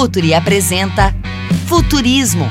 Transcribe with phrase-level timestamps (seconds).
[0.00, 1.12] Futuri apresenta
[1.66, 2.48] Futurismo.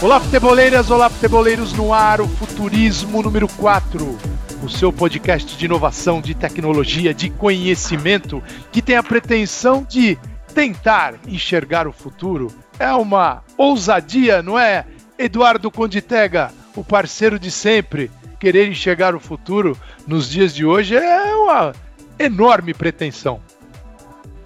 [0.00, 4.35] Olá, futeboleiras, olá, futeboleiros no ar, o Futurismo número 4,
[4.66, 10.18] o seu podcast de inovação, de tecnologia, de conhecimento, que tem a pretensão de
[10.52, 12.52] tentar enxergar o futuro.
[12.76, 14.84] É uma ousadia, não é?
[15.16, 18.10] Eduardo Conditega, o parceiro de sempre,
[18.40, 21.72] querer enxergar o futuro nos dias de hoje é uma
[22.18, 23.40] enorme pretensão.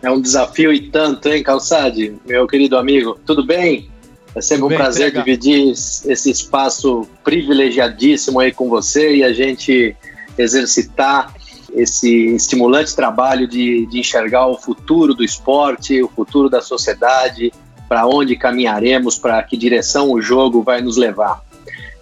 [0.02, 3.18] É um desafio e tanto, hein, Calçade, meu querido amigo?
[3.24, 3.89] Tudo bem?
[4.34, 9.96] É sempre um bem, prazer dividir esse espaço privilegiadíssimo aí com você e a gente
[10.38, 11.34] exercitar
[11.72, 17.52] esse estimulante trabalho de, de enxergar o futuro do esporte, o futuro da sociedade,
[17.88, 21.42] para onde caminharemos, para que direção o jogo vai nos levar.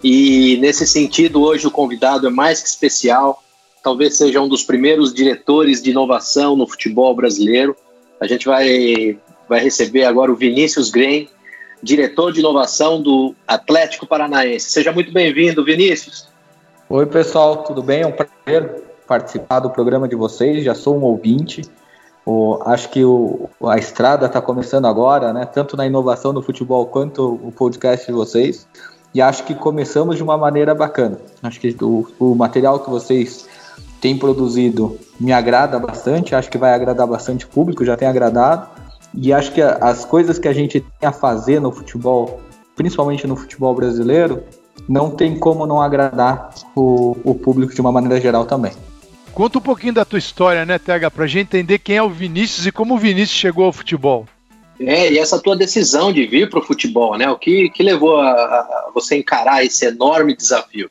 [0.03, 3.43] E nesse sentido, hoje o convidado é mais que especial,
[3.83, 7.75] talvez seja um dos primeiros diretores de inovação no futebol brasileiro.
[8.19, 11.27] A gente vai, vai receber agora o Vinícius Green,
[11.81, 14.69] diretor de inovação do Atlético Paranaense.
[14.69, 16.27] Seja muito bem-vindo, Vinícius.
[16.89, 18.01] Oi, pessoal, tudo bem?
[18.01, 20.63] É um prazer participar do programa de vocês.
[20.63, 21.61] Já sou um ouvinte.
[22.25, 25.45] O, acho que o, a estrada está começando agora, né?
[25.45, 28.67] Tanto na inovação do futebol quanto o podcast de vocês.
[29.13, 31.19] E acho que começamos de uma maneira bacana.
[31.41, 33.47] Acho que o, o material que vocês
[33.99, 36.35] têm produzido me agrada bastante.
[36.35, 38.67] Acho que vai agradar bastante o público, já tem agradado.
[39.13, 42.41] E acho que as coisas que a gente tem a fazer no futebol,
[42.75, 44.43] principalmente no futebol brasileiro,
[44.87, 48.71] não tem como não agradar o, o público de uma maneira geral também.
[49.33, 52.65] Conta um pouquinho da tua história, né, Tega, pra gente entender quem é o Vinícius
[52.65, 54.25] e como o Vinícius chegou ao futebol.
[54.79, 57.29] É, e essa tua decisão de vir para o futebol, né?
[57.29, 60.89] O que, que levou a, a você encarar esse enorme desafio?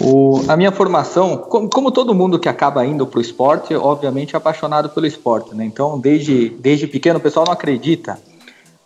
[0.00, 4.34] O, a minha formação, como, como, todo mundo que acaba indo para o esporte, obviamente
[4.34, 5.64] é apaixonado pelo esporte, né?
[5.64, 8.18] Então, desde, desde pequeno, o pessoal não acredita,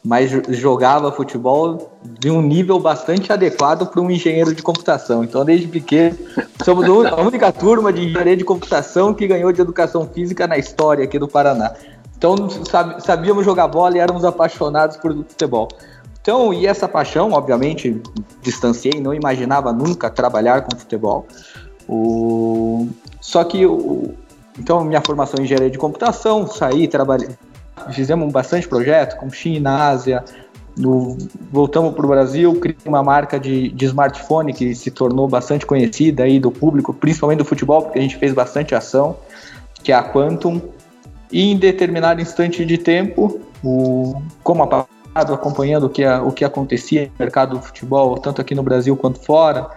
[0.05, 5.23] mas jogava futebol de um nível bastante adequado para um engenheiro de computação.
[5.23, 6.19] Então, desde pequeno,
[6.65, 11.05] somos a única turma de engenharia de computação que ganhou de educação física na história
[11.05, 11.73] aqui do Paraná.
[12.19, 12.37] Então,
[12.99, 15.69] sabíamos jogar bola e éramos apaixonados por futebol.
[16.25, 18.01] Então, e essa paixão, obviamente,
[18.41, 21.27] distanciei, não imaginava nunca trabalhar com futebol.
[21.87, 22.89] O...
[23.21, 24.15] Só que, o...
[24.59, 27.29] então, minha formação em engenharia de computação, saí, trabalhei,
[27.93, 30.25] fizemos bastante projeto com China, Ásia,
[30.75, 31.19] no...
[31.53, 36.23] voltamos para o Brasil, criei uma marca de, de smartphone que se tornou bastante conhecida
[36.23, 39.19] aí do público, principalmente do futebol, porque a gente fez bastante ação,
[39.83, 40.59] que é a Quantum.
[41.31, 44.23] E em determinado instante de tempo, o...
[44.43, 48.63] como a acompanhando o que, o que acontecia no mercado do futebol, tanto aqui no
[48.63, 49.71] Brasil quanto fora,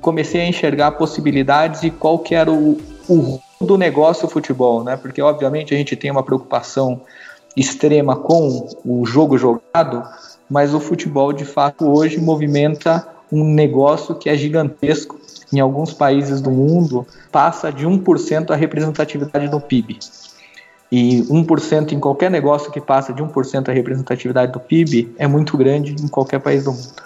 [0.00, 4.96] comecei a enxergar possibilidades e qual que era o, o do negócio futebol, né?
[4.96, 7.00] Porque obviamente a gente tem uma preocupação
[7.56, 10.04] extrema com o jogo jogado,
[10.48, 15.18] mas o futebol de fato hoje movimenta um negócio que é gigantesco.
[15.52, 19.98] Em alguns países do mundo passa de 1% a representatividade do PIB.
[20.90, 25.56] E 1% em qualquer negócio que passa de 1% a representatividade do PIB é muito
[25.56, 27.02] grande em qualquer país do mundo.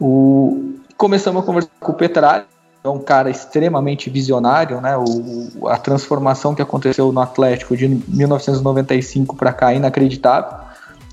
[0.00, 0.74] O...
[0.96, 2.44] Começamos a conversar com o Petralha,
[2.82, 4.96] é um cara extremamente visionário, né?
[4.96, 10.58] O, a transformação que aconteceu no Atlético de 1995 para cá é inacreditável.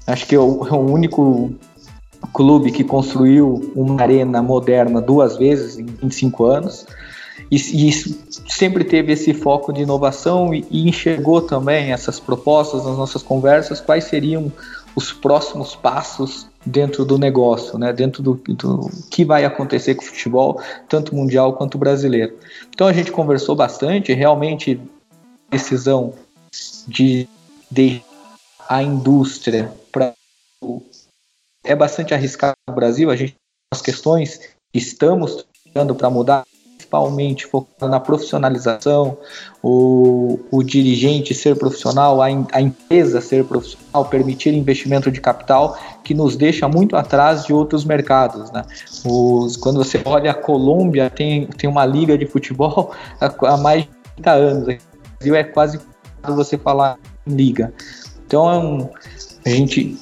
[0.05, 1.53] Acho que é o, é o, único
[2.33, 6.85] clube que construiu uma arena moderna duas vezes em 25 anos
[7.51, 7.91] e, e
[8.49, 13.79] sempre teve esse foco de inovação e, e enxergou também essas propostas nas nossas conversas,
[13.79, 14.51] quais seriam
[14.95, 17.93] os próximos passos dentro do negócio, né?
[17.93, 22.37] dentro do, do, que vai acontecer com o futebol, tanto mundial quanto brasileiro.
[22.69, 24.79] Então a gente conversou bastante, realmente
[25.49, 26.13] decisão
[26.87, 27.27] de
[27.69, 28.07] deixar
[28.67, 30.13] a indústria para
[31.63, 33.35] é bastante arriscado no Brasil, a gente
[33.73, 34.39] as questões
[34.73, 36.45] estamos tentando para mudar
[36.87, 39.17] principalmente focado na profissionalização,
[39.61, 46.13] o, o dirigente ser profissional, a, a empresa ser profissional, permitir investimento de capital, que
[46.13, 48.49] nos deixa muito atrás de outros mercados.
[48.51, 48.63] Né?
[49.05, 53.83] Os, quando você olha a Colômbia, tem, tem uma liga de futebol há, há mais
[53.83, 54.63] de 30 anos.
[54.63, 54.77] O
[55.17, 55.79] Brasil é quase
[56.23, 56.97] você falar
[57.27, 57.73] em liga.
[58.25, 58.89] Então,
[59.45, 59.97] a gente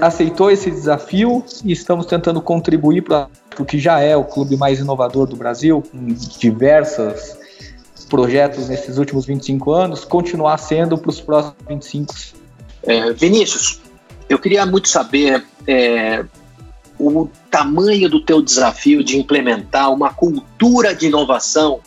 [0.00, 3.28] aceitou esse desafio e estamos tentando contribuir para
[3.58, 6.06] o que já é o clube mais inovador do Brasil, com
[6.38, 7.38] diversas
[8.08, 12.14] projetos nesses últimos 25 anos, continuar sendo para os próximos 25.
[12.82, 13.80] É, Vinícius,
[14.28, 16.24] eu queria muito saber é,
[16.98, 21.80] o tamanho do teu desafio de implementar uma cultura de inovação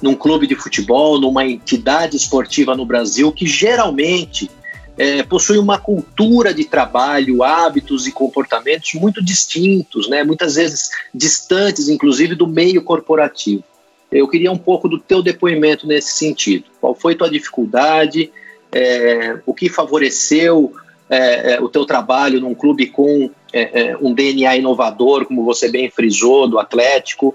[0.00, 4.50] num clube de futebol, numa entidade esportiva no Brasil que geralmente
[4.96, 10.24] é, possui uma cultura de trabalho, hábitos e comportamentos muito distintos, né?
[10.24, 13.62] muitas vezes distantes, inclusive, do meio corporativo.
[14.10, 16.64] Eu queria um pouco do teu depoimento nesse sentido.
[16.80, 18.30] Qual foi tua dificuldade?
[18.72, 20.72] É, o que favoreceu
[21.10, 25.68] é, é o teu trabalho num clube com é, é, um DNA inovador, como você
[25.68, 27.34] bem frisou, do Atlético?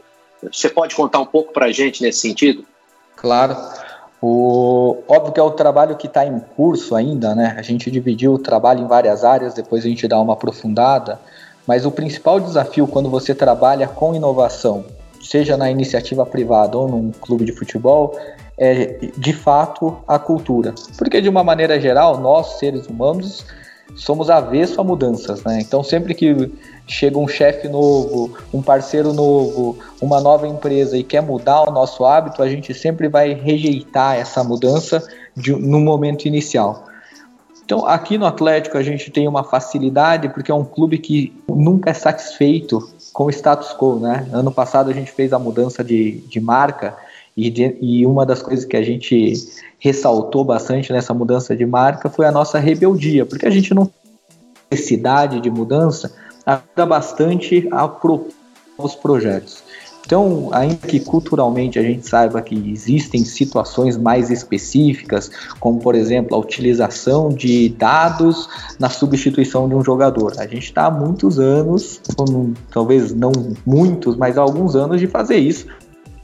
[0.51, 2.65] Você pode contar um pouco para a gente nesse sentido?
[3.15, 3.55] Claro.
[4.21, 7.55] O, óbvio que é o trabalho que está em curso ainda, né?
[7.57, 11.19] A gente dividiu o trabalho em várias áreas, depois a gente dá uma aprofundada.
[11.65, 14.85] Mas o principal desafio quando você trabalha com inovação,
[15.21, 18.15] seja na iniciativa privada ou num clube de futebol,
[18.57, 20.75] é de fato a cultura.
[20.97, 23.43] Porque de uma maneira geral, nós seres humanos
[23.95, 25.59] somos avesso a mudanças, né?
[25.61, 26.51] Então sempre que
[26.87, 32.05] chega um chefe novo, um parceiro novo, uma nova empresa e quer mudar o nosso
[32.05, 35.01] hábito, a gente sempre vai rejeitar essa mudança
[35.35, 36.85] de, no momento inicial.
[37.63, 41.89] Então, aqui no Atlético a gente tem uma facilidade porque é um clube que nunca
[41.89, 44.27] é satisfeito com o status quo, né?
[44.33, 46.97] Ano passado a gente fez a mudança de, de marca
[47.35, 49.33] e, de, e uma das coisas que a gente
[49.79, 53.89] ressaltou bastante nessa mudança de marca foi a nossa rebeldia, porque a gente não
[54.71, 56.13] necessidade de mudança,
[56.45, 58.31] ajuda bastante a propor
[58.77, 59.63] novos projetos.
[60.03, 65.29] Então, ainda que culturalmente a gente saiba que existem situações mais específicas,
[65.59, 68.49] como por exemplo a utilização de dados
[68.79, 72.01] na substituição de um jogador, a gente está há muitos anos,
[72.71, 73.31] talvez não
[73.65, 75.67] muitos, mas há alguns anos de fazer isso.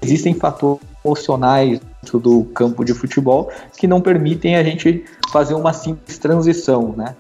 [0.02, 1.80] Existem fatores emocionais
[2.14, 7.16] do campo de futebol que não permitem a gente fazer uma simples transição, né?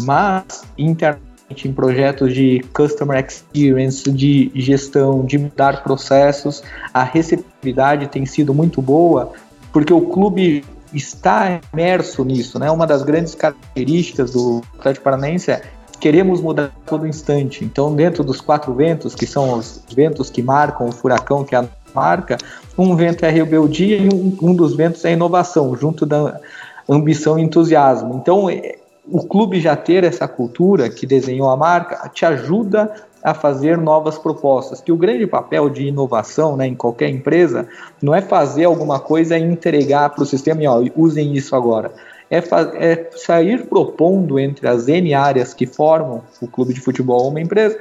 [0.00, 1.28] Mas internamente
[1.64, 6.62] em projetos de customer experience, de gestão, de mudar processos.
[6.92, 9.32] A receptividade tem sido muito boa,
[9.72, 12.70] porque o clube está imerso nisso, né?
[12.70, 15.62] Uma das grandes características do Atlético Paranaense é
[15.98, 17.64] queremos mudar todo instante.
[17.64, 21.58] Então, dentro dos quatro ventos, que são os ventos que marcam o furacão, que é
[21.58, 22.38] a marca,
[22.76, 26.40] um vento é a rebeldia e um, um dos ventos é a inovação, junto da
[26.88, 28.14] ambição e entusiasmo.
[28.14, 28.76] Então, é,
[29.10, 32.92] o clube já ter essa cultura que desenhou a marca te ajuda
[33.22, 34.80] a fazer novas propostas.
[34.80, 37.66] Que o grande papel de inovação né, em qualquer empresa
[38.00, 41.92] não é fazer alguma coisa e entregar para o sistema e ó, usem isso agora.
[42.30, 47.30] É, é, sair propondo entre as N áreas que formam o clube de futebol ou
[47.30, 47.78] uma empresa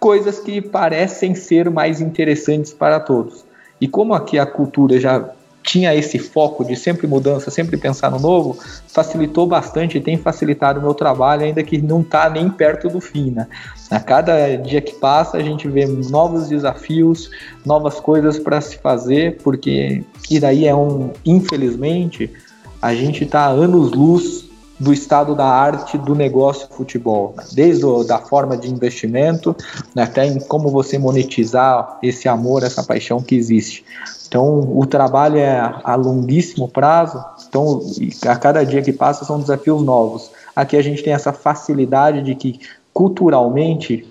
[0.00, 3.44] coisas que parecem ser mais interessantes para todos.
[3.78, 5.30] E como aqui a cultura já
[5.62, 8.58] tinha esse foco de sempre mudança, sempre pensar no novo,
[8.88, 13.00] facilitou bastante e tem facilitado o meu trabalho, ainda que não está nem perto do
[13.00, 13.30] fim.
[13.30, 13.46] Né?
[13.90, 17.30] A cada dia que passa, a gente vê novos desafios,
[17.64, 22.32] novas coisas para se fazer, porque e daí é um, infelizmente,
[22.80, 24.49] a gente está anos-luz
[24.80, 27.44] do estado da arte do negócio futebol, né?
[27.52, 29.54] desde o, da forma de investimento
[29.94, 33.84] né, até em como você monetizar esse amor, essa paixão que existe.
[34.26, 37.80] Então, o trabalho é a longuíssimo prazo, então
[38.26, 40.30] a cada dia que passa são desafios novos.
[40.56, 42.60] Aqui a gente tem essa facilidade de que
[42.94, 44.08] culturalmente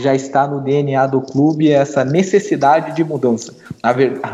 [0.00, 3.54] já está no DNA do clube essa necessidade de mudança.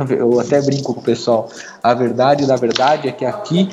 [0.09, 1.49] Eu até brinco com o pessoal.
[1.83, 3.69] A verdade da verdade é que aqui,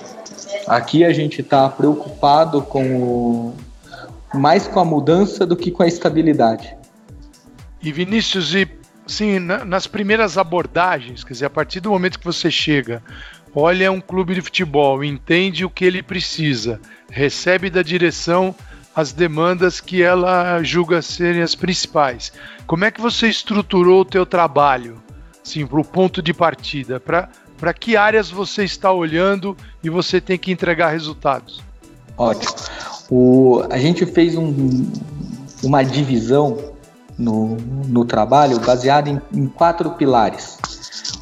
[0.68, 3.56] aqui a gente está preocupado com o,
[4.34, 6.76] mais com a mudança do que com a estabilidade.
[7.82, 8.68] E Vinícius, e
[9.06, 13.02] sim, na, nas primeiras abordagens, quer dizer, a partir do momento que você chega,
[13.56, 18.54] olha um clube de futebol, entende o que ele precisa, recebe da direção
[18.96, 22.34] as demandas que ela julga serem as principais.
[22.66, 25.02] Como é que você estruturou o teu trabalho,
[25.44, 30.22] sim, para o ponto de partida, para para que áreas você está olhando e você
[30.22, 31.62] tem que entregar resultados?
[32.18, 32.54] Ótimo.
[33.10, 34.86] O, a gente fez um,
[35.64, 36.58] uma divisão
[37.18, 40.58] no, no trabalho baseado em, em quatro pilares.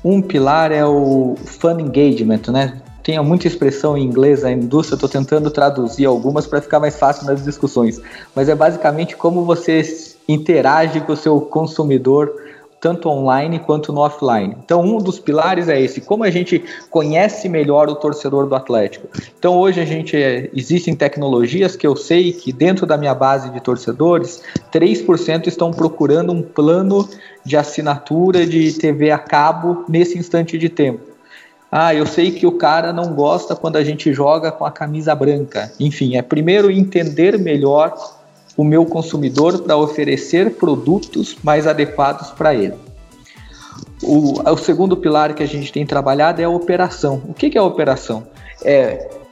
[0.03, 2.81] Um pilar é o fun engagement, né?
[3.01, 7.27] Tem muita expressão em inglês na indústria, estou tentando traduzir algumas para ficar mais fácil
[7.27, 8.01] nas discussões.
[8.35, 9.83] Mas é basicamente como você
[10.27, 12.33] interage com o seu consumidor
[12.79, 14.55] tanto online quanto no offline.
[14.63, 19.07] Então, um dos pilares é esse, como a gente conhece melhor o torcedor do Atlético.
[19.37, 23.49] Então, hoje a gente é, existem tecnologias que eu sei que dentro da minha base
[23.49, 27.07] de torcedores, 3% estão procurando um plano
[27.43, 31.15] de assinatura de TV a cabo nesse instante de tempo.
[31.71, 35.13] Ah, eu sei que o cara não gosta quando a gente joga com a camisa
[35.13, 35.71] branca.
[35.79, 37.93] Enfim, é primeiro entender melhor
[38.57, 42.75] o meu consumidor para oferecer produtos mais adequados para ele.
[44.01, 47.21] O, o, segundo pilar que a gente tem trabalhado é a operação.
[47.27, 48.27] O que, que é a operação?
[48.63, 49.24] É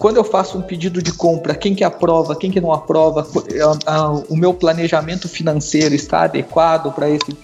[0.00, 3.26] quando eu faço um pedido de compra, quem que aprova, quem que não aprova,
[4.28, 7.36] o meu planejamento financeiro está adequado para esse,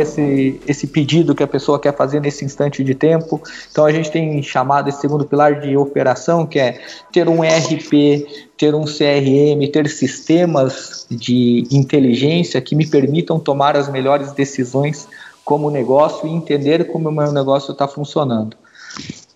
[0.00, 3.42] esse, esse pedido que a pessoa quer fazer nesse instante de tempo.
[3.70, 6.80] Então a gente tem chamado esse segundo pilar de operação, que é
[7.12, 8.26] ter um ERP,
[8.56, 15.06] ter um CRM, ter sistemas de inteligência que me permitam tomar as melhores decisões
[15.44, 18.56] como negócio e entender como o meu negócio está funcionando.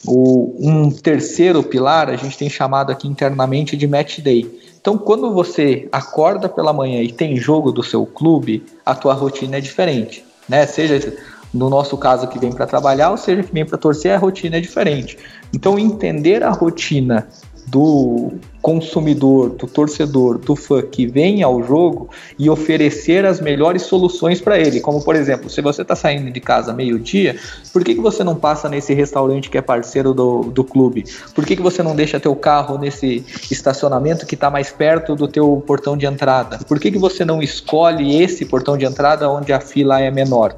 [0.06, 4.61] O, um terceiro pilar a gente tem chamado aqui internamente de match day.
[4.80, 9.56] Então, quando você acorda pela manhã e tem jogo do seu clube, a tua rotina
[9.56, 10.66] é diferente, né?
[10.66, 11.16] Seja
[11.54, 14.56] no nosso caso que vem para trabalhar, ou seja que vem para torcer, a rotina
[14.56, 15.16] é diferente.
[15.54, 17.28] Então, entender a rotina
[17.75, 24.40] do consumidor, do torcedor, do fã que vem ao jogo e oferecer as melhores soluções
[24.40, 24.81] para ele.
[24.81, 27.37] Como, por exemplo, se você está saindo de casa meio-dia,
[27.73, 31.04] por que, que você não passa nesse restaurante que é parceiro do, do clube?
[31.35, 35.26] Por que, que você não deixa teu carro nesse estacionamento que está mais perto do
[35.26, 36.61] teu portão de entrada?
[36.69, 40.57] Por que, que você não escolhe esse portão de entrada onde a fila é menor?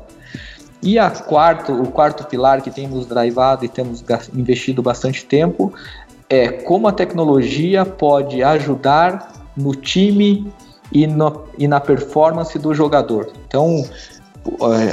[0.82, 4.04] E a quarto, o quarto pilar que temos drivado e temos
[4.34, 5.72] investido bastante tempo
[6.28, 10.52] é como a tecnologia pode ajudar no time
[10.92, 13.30] e, no, e na performance do jogador.
[13.46, 13.84] Então,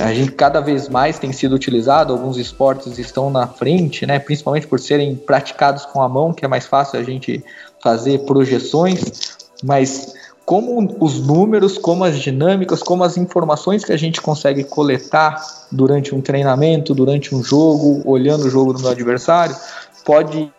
[0.02, 4.68] a gente cada vez mais tem sido utilizado, alguns esportes estão na frente, né, principalmente
[4.68, 7.44] por serem praticados com a mão, que é mais fácil a gente
[7.82, 10.14] fazer projeções, mas
[10.46, 16.14] como os números, como as dinâmicas, como as informações que a gente consegue coletar durante
[16.14, 19.56] um treinamento, durante um jogo, olhando o jogo do adversário,
[20.04, 20.52] pode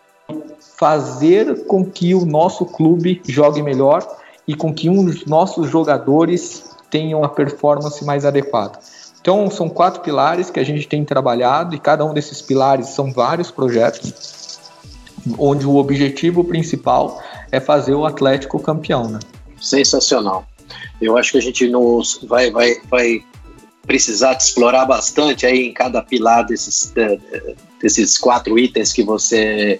[0.77, 4.05] fazer com que o nosso clube jogue melhor
[4.47, 8.79] e com que os nossos jogadores tenham a performance mais adequada.
[9.19, 13.11] Então, são quatro pilares que a gente tem trabalhado e cada um desses pilares são
[13.11, 14.59] vários projetos,
[15.39, 17.19] onde o objetivo principal
[17.51, 19.09] é fazer o Atlético campeão.
[19.09, 19.19] Né?
[19.59, 20.45] Sensacional.
[21.01, 23.23] Eu acho que a gente nos vai, vai, vai
[23.85, 26.93] precisar explorar bastante aí em cada pilar desses,
[27.81, 29.79] desses quatro itens que você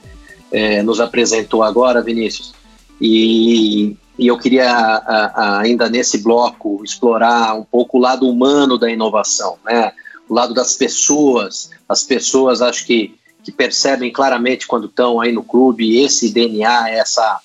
[0.56, 2.54] é, nos apresentou agora, Vinícius.
[3.02, 8.78] E, e eu queria a, a, ainda nesse bloco explorar um pouco o lado humano
[8.78, 9.92] da inovação, né?
[10.30, 11.70] o lado das pessoas.
[11.90, 17.42] As pessoas acho que, que percebem claramente quando estão aí no clube esse DNA, essa,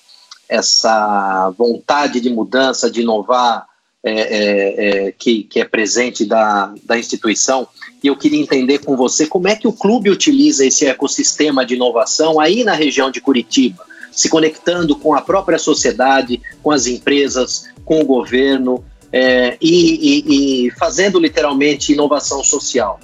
[0.47, 3.67] essa vontade de mudança, de inovar,
[4.01, 7.67] é, é, é, que, que é presente da, da instituição
[8.03, 11.75] e eu queria entender com você como é que o clube utiliza esse ecossistema de
[11.75, 17.65] inovação aí na região de Curitiba, se conectando com a própria sociedade, com as empresas,
[17.85, 22.99] com o governo é, e, e, e fazendo literalmente inovação social.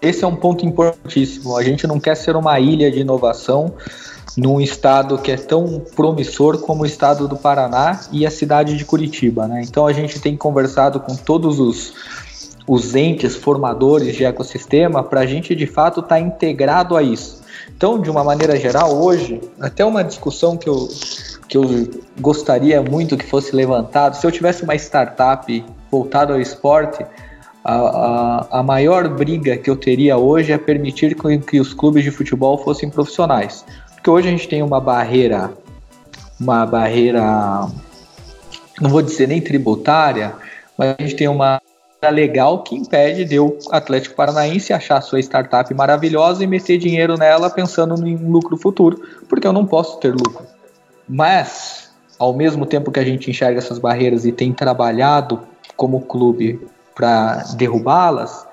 [0.00, 1.56] Esse é um ponto importantíssimo.
[1.56, 3.74] A gente não quer ser uma ilha de inovação
[4.36, 8.84] num estado que é tão promissor como o estado do Paraná e a cidade de
[8.84, 9.46] Curitiba.
[9.46, 9.62] Né?
[9.64, 11.92] Então a gente tem conversado com todos os
[12.66, 17.42] os entes formadores de ecossistema para a gente de fato estar tá integrado a isso.
[17.76, 20.88] Então, de uma maneira geral, hoje, até uma discussão que eu,
[21.48, 21.64] que eu
[22.20, 27.04] gostaria muito que fosse levantado, se eu tivesse uma startup voltada ao esporte,
[27.64, 32.02] a, a, a, maior briga que eu teria hoje é permitir que, que os clubes
[32.02, 33.64] de futebol fossem profissionais.
[33.94, 35.52] Porque hoje a gente tem uma barreira,
[36.40, 37.68] uma barreira,
[38.80, 40.34] não vou dizer nem tributária,
[40.76, 41.60] mas a gente tem uma
[42.10, 47.48] legal que impede de o Atlético Paranaense achar sua startup maravilhosa e meter dinheiro nela
[47.48, 50.44] pensando em lucro futuro, porque eu não posso ter lucro.
[51.08, 55.40] Mas, ao mesmo tempo que a gente enxerga essas barreiras e tem trabalhado
[55.76, 56.60] como clube
[56.94, 58.46] para derrubá-las,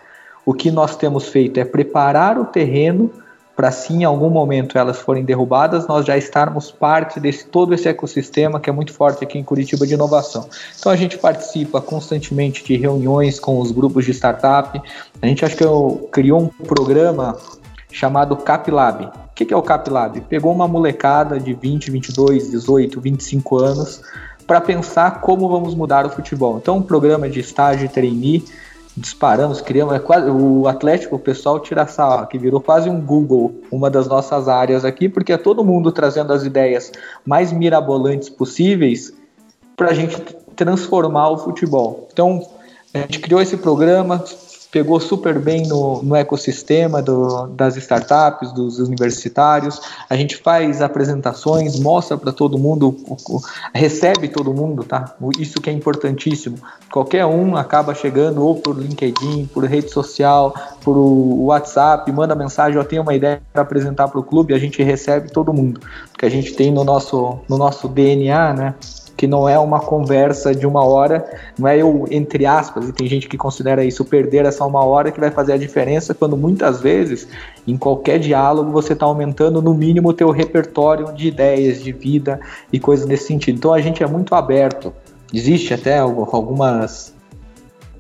[0.46, 3.12] o que nós temos feito é preparar o terreno
[3.60, 7.90] para se em algum momento elas forem derrubadas, nós já estarmos parte desse todo esse
[7.90, 10.48] ecossistema que é muito forte aqui em Curitiba de inovação.
[10.80, 14.82] Então a gente participa constantemente de reuniões com os grupos de startup.
[15.22, 17.36] A gente acho que eu, criou um programa
[17.92, 19.08] chamado CapLab.
[19.08, 20.22] O que é o CapLab?
[20.22, 24.02] Pegou uma molecada de 20, 22, 18, 25 anos
[24.48, 26.60] para pensar como vamos mudar o futebol.
[26.60, 28.46] Então, um programa de estágio trainee
[28.96, 29.94] disparamos, criamos.
[29.94, 34.08] É quase, o Atlético, o pessoal tira essa, que virou quase um Google, uma das
[34.08, 36.92] nossas áreas aqui, porque é todo mundo trazendo as ideias
[37.26, 39.14] mais mirabolantes possíveis
[39.76, 40.20] para a gente
[40.56, 42.08] transformar o futebol.
[42.12, 42.46] Então,
[42.94, 44.24] a gente criou esse programa,
[44.72, 49.82] pegou super bem no, no ecossistema do, das startups, dos universitários.
[50.10, 52.96] A gente faz apresentações, mostra para todo mundo,
[53.74, 55.16] recebe todo mundo, tá?
[55.40, 56.58] Isso que é importantíssimo.
[56.92, 62.86] Qualquer um acaba chegando ou por LinkedIn, por rede social, por WhatsApp, manda mensagem, eu
[62.86, 65.82] tenho uma ideia para apresentar para o clube, a gente recebe todo mundo.
[66.18, 68.76] Que a gente tem no nosso, no nosso DNA, né?
[69.20, 73.06] Que não é uma conversa de uma hora, não é eu, entre aspas, e tem
[73.06, 76.80] gente que considera isso perder essa uma hora que vai fazer a diferença, quando muitas
[76.80, 77.28] vezes,
[77.68, 82.40] em qualquer diálogo, você está aumentando no mínimo o teu repertório de ideias, de vida
[82.72, 83.58] e coisas nesse sentido.
[83.58, 84.94] Então a gente é muito aberto.
[85.34, 87.14] Existe até algumas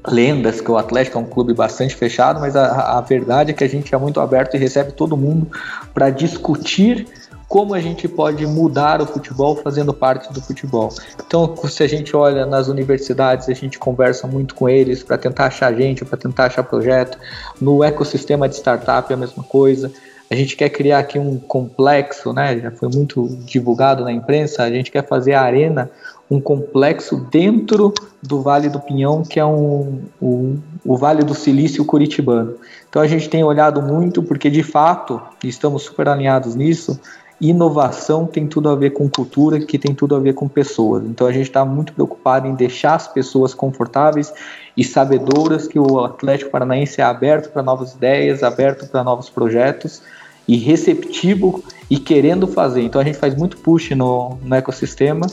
[0.07, 3.65] lendas que o Atlético é um clube bastante fechado, mas a, a verdade é que
[3.65, 5.47] a gente é muito aberto e recebe todo mundo
[5.93, 7.05] para discutir
[7.49, 10.93] como a gente pode mudar o futebol fazendo parte do futebol.
[11.25, 15.47] Então, se a gente olha nas universidades, a gente conversa muito com eles para tentar
[15.47, 17.17] achar gente, para tentar achar projeto.
[17.59, 19.91] No ecossistema de startup é a mesma coisa.
[20.29, 22.59] A gente quer criar aqui um complexo, né?
[22.59, 24.61] Já foi muito divulgado na imprensa.
[24.61, 25.89] A gente quer fazer a arena
[26.29, 27.91] um complexo dentro
[28.21, 32.57] do Vale do Pinhão, que é um, um, o Vale do Silício Curitibano.
[32.87, 36.99] Então a gente tem olhado muito, porque de fato, estamos super alinhados nisso,
[37.41, 41.03] inovação tem tudo a ver com cultura, que tem tudo a ver com pessoas.
[41.05, 44.33] Então a gente está muito preocupado em deixar as pessoas confortáveis
[44.75, 50.01] e sabedoras que o Atlético Paranaense é aberto para novas ideias, aberto para novos projetos
[50.47, 52.81] e receptivo e querendo fazer.
[52.81, 55.27] Então a gente faz muito push no, no ecossistema,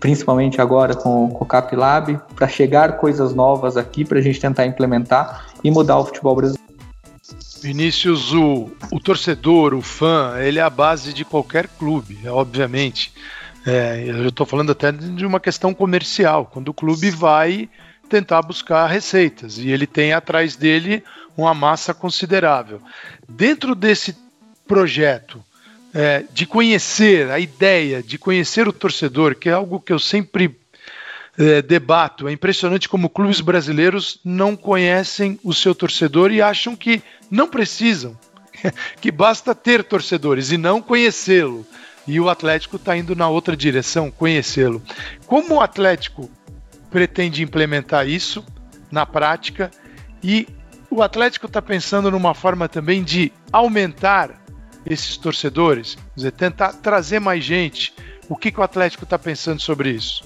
[0.00, 4.66] principalmente agora com, com o CapLab, para chegar coisas novas aqui para a gente tentar
[4.66, 6.67] implementar e mudar o futebol brasileiro.
[7.62, 13.12] Vinícius, o, o torcedor, o fã, ele é a base de qualquer clube, obviamente.
[13.66, 17.68] É, eu estou falando até de uma questão comercial, quando o clube vai
[18.08, 21.02] tentar buscar receitas e ele tem atrás dele
[21.36, 22.80] uma massa considerável.
[23.28, 24.16] Dentro desse
[24.66, 25.42] projeto
[25.92, 30.56] é, de conhecer a ideia, de conhecer o torcedor, que é algo que eu sempre
[31.38, 37.00] é, debato, é impressionante como clubes brasileiros não conhecem o seu torcedor e acham que
[37.30, 38.18] não precisam,
[39.00, 41.64] que basta ter torcedores e não conhecê-lo.
[42.08, 44.82] E o Atlético está indo na outra direção, conhecê-lo.
[45.26, 46.28] Como o Atlético
[46.90, 48.44] pretende implementar isso
[48.90, 49.70] na prática
[50.24, 50.48] e
[50.90, 54.42] o Atlético está pensando numa forma também de aumentar
[54.86, 57.92] esses torcedores, dizer, tentar trazer mais gente.
[58.28, 60.24] O que, que o Atlético está pensando sobre isso?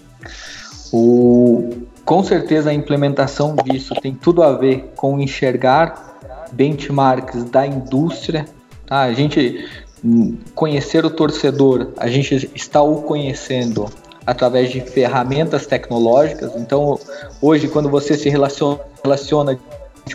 [0.92, 1.70] O,
[2.04, 8.44] com certeza a implementação disso tem tudo a ver com enxergar benchmarks da indústria.
[8.86, 9.00] Tá?
[9.00, 9.66] A gente
[10.04, 13.88] hum, conhecer o torcedor, a gente está o conhecendo
[14.26, 16.52] através de ferramentas tecnológicas.
[16.56, 16.98] Então,
[17.40, 19.58] hoje, quando você se relaciona, relaciona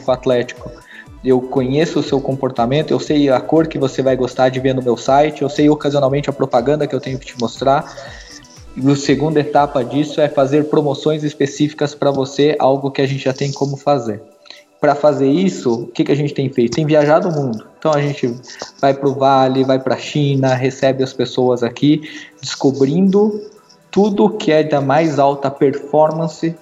[0.03, 0.71] com o Atlético,
[1.23, 4.73] eu conheço o seu comportamento, eu sei a cor que você vai gostar de ver
[4.73, 7.85] no meu site, eu sei ocasionalmente a propaganda que eu tenho que te mostrar.
[8.77, 13.25] E a segunda etapa disso é fazer promoções específicas para você, algo que a gente
[13.25, 14.21] já tem como fazer
[14.79, 16.75] para fazer isso, o que, que a gente tem feito?
[16.75, 17.65] Tem viajado o mundo.
[17.79, 18.33] Então a gente
[18.79, 22.01] vai para o Vale, vai para a China, recebe as pessoas aqui,
[22.41, 23.41] descobrindo
[23.89, 26.55] tudo que é da mais alta performance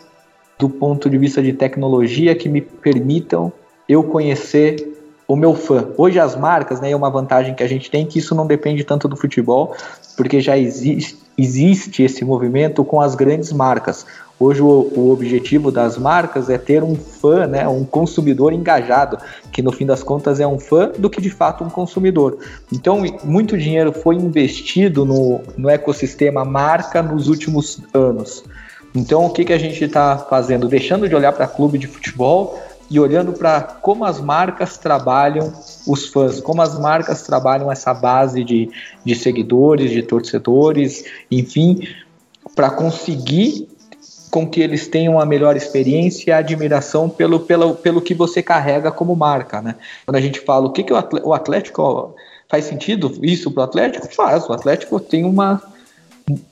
[0.57, 3.51] do ponto de vista de tecnologia que me permitam
[3.89, 4.94] eu conhecer
[5.27, 5.87] o meu fã.
[5.97, 8.83] Hoje as marcas, né, é uma vantagem que a gente tem que isso não depende
[8.83, 9.75] tanto do futebol,
[10.15, 14.05] porque já existe, existe esse movimento com as grandes marcas.
[14.37, 19.17] Hoje o, o, objetivo das marcas é ter um fã, né, um consumidor engajado,
[19.51, 22.37] que no fim das contas é um fã do que de fato um consumidor.
[22.71, 28.43] Então, muito dinheiro foi investido no, no ecossistema marca nos últimos anos.
[28.93, 30.67] Então, o que, que a gente está fazendo?
[30.67, 35.51] Deixando de olhar para clube de futebol e olhando para como as marcas trabalham
[35.87, 38.69] os fãs, como as marcas trabalham essa base de,
[39.03, 41.87] de seguidores, de torcedores, enfim,
[42.55, 43.67] para conseguir
[44.29, 48.43] com que eles tenham a melhor experiência e a admiração pelo, pelo, pelo que você
[48.43, 49.75] carrega como marca, né?
[50.05, 52.13] Quando a gente fala o que, que o Atlético
[52.49, 54.47] faz sentido isso para o Atlético, faz.
[54.49, 55.61] O Atlético tem uma,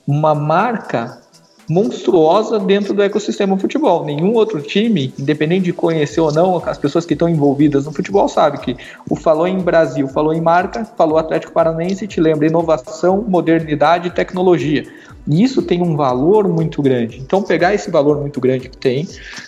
[0.07, 1.22] uma marca
[1.69, 4.05] monstruosa dentro do ecossistema futebol.
[4.05, 8.27] Nenhum outro time, independente de conhecer ou não as pessoas que estão envolvidas no futebol,
[8.27, 8.77] sabe que
[9.09, 14.11] o falou em Brasil, falou em marca, falou Atlético Paranaense, te lembra inovação, modernidade e
[14.11, 14.85] tecnologia.
[15.27, 17.19] E isso tem um valor muito grande.
[17.19, 19.07] Então, pegar esse valor muito grande que tem,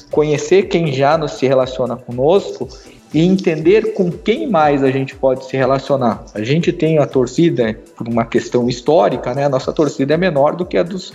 [0.09, 2.69] conhecer quem já nos se relaciona conosco
[3.13, 6.23] e entender com quem mais a gente pode se relacionar.
[6.33, 9.45] A gente tem a torcida, por uma questão histórica, né?
[9.45, 11.11] A nossa torcida é menor do que a dos,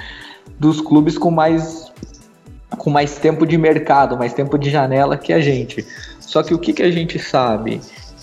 [0.61, 1.91] dos clubes com mais
[2.79, 5.85] com mais tempo de mercado, mais tempo de janela que a gente.
[6.21, 7.81] Só que o que, que a gente sabe?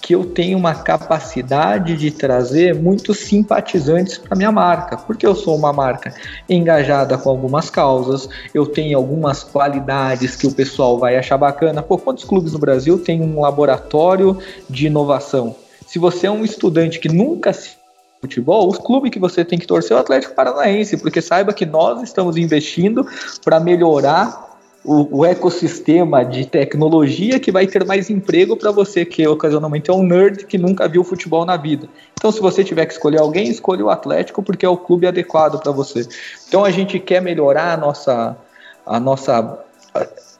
[0.07, 5.53] que eu tenho uma capacidade de trazer muitos simpatizantes para minha marca, porque eu sou
[5.53, 6.15] uma marca
[6.47, 11.83] engajada com algumas causas, eu tenho algumas qualidades que o pessoal vai achar bacana.
[11.83, 14.37] Pô, quantos clubes no Brasil tem um laboratório
[14.69, 15.53] de inovação?
[15.85, 17.71] Se você é um estudante que nunca se
[18.19, 21.65] futebol, o clube que você tem que torcer é o Atlético Paranaense, porque saiba que
[21.65, 23.05] nós estamos investindo
[23.43, 24.47] para melhorar
[24.83, 29.93] o, o, ecossistema de tecnologia que vai ter mais emprego para você, que ocasionalmente é
[29.93, 31.89] um nerd que nunca viu futebol na vida.
[32.13, 35.59] Então, se você tiver que escolher alguém, escolha o Atlético, porque é o clube adequado
[35.61, 36.07] para você.
[36.47, 38.37] Então, a gente quer melhorar a nossa,
[38.85, 39.59] a nossa,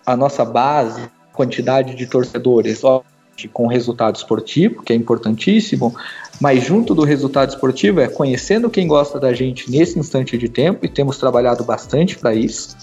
[0.05, 3.03] a, nossa base, quantidade de torcedores, ó,
[3.45, 5.93] com resultado esportivo, que é importantíssimo,
[6.39, 10.85] mas junto do resultado esportivo é conhecendo quem gosta da gente nesse instante de tempo,
[10.85, 12.77] e temos trabalhado bastante para isso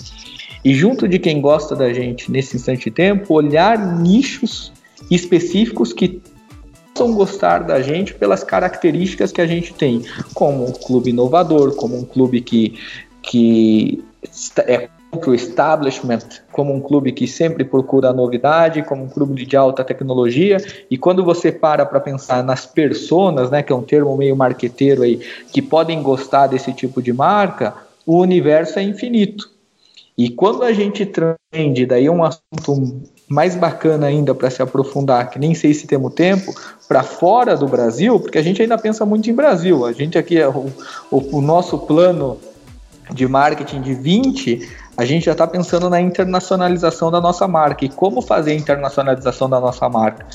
[0.64, 4.72] e junto de quem gosta da gente nesse instante de tempo, olhar nichos
[5.10, 6.22] específicos que
[6.94, 11.98] possam gostar da gente pelas características que a gente tem, como um clube inovador, como
[11.98, 12.78] um clube que,
[13.20, 14.02] que
[14.60, 16.20] é contra o establishment,
[16.52, 20.56] como um clube que sempre procura novidade, como um clube de alta tecnologia,
[20.90, 25.02] e quando você para para pensar nas personas, né, que é um termo meio marqueteiro
[25.02, 25.20] aí,
[25.52, 27.74] que podem gostar desse tipo de marca,
[28.04, 29.50] o universo é infinito.
[30.16, 35.30] E quando a gente transcende, daí é um assunto mais bacana ainda para se aprofundar,
[35.30, 36.54] que nem sei se temos tempo,
[36.86, 39.84] para fora do Brasil, porque a gente ainda pensa muito em Brasil.
[39.84, 40.70] A gente aqui, o,
[41.10, 42.38] o, o nosso plano
[43.12, 47.84] de marketing de 20, a gente já está pensando na internacionalização da nossa marca.
[47.84, 50.26] E como fazer a internacionalização da nossa marca?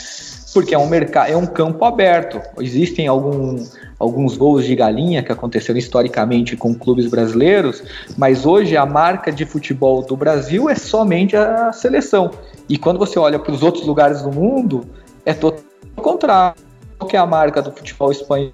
[0.54, 2.41] Porque é um mercado, é um campo aberto.
[2.60, 3.63] Existem algum,
[3.98, 7.84] alguns voos de galinha que aconteceram historicamente com clubes brasileiros,
[8.17, 12.32] mas hoje a marca de futebol do Brasil é somente a seleção.
[12.67, 14.86] E quando você olha para os outros lugares do mundo,
[15.26, 16.62] é totalmente o contrário.
[16.98, 18.52] Qual que é a marca do futebol espanhol?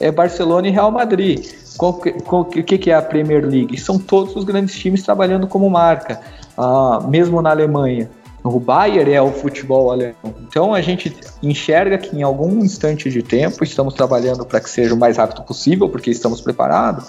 [0.00, 1.61] É Barcelona e Real Madrid.
[1.78, 3.78] O que, que, que, é a Premier League?
[3.78, 6.20] São todos os grandes times trabalhando como marca,
[6.56, 8.10] ah, mesmo na Alemanha.
[8.44, 10.34] O Bayern é o futebol alemão.
[10.48, 14.94] Então a gente enxerga que em algum instante de tempo, estamos trabalhando para que seja
[14.94, 17.06] o mais rápido possível, porque estamos preparados,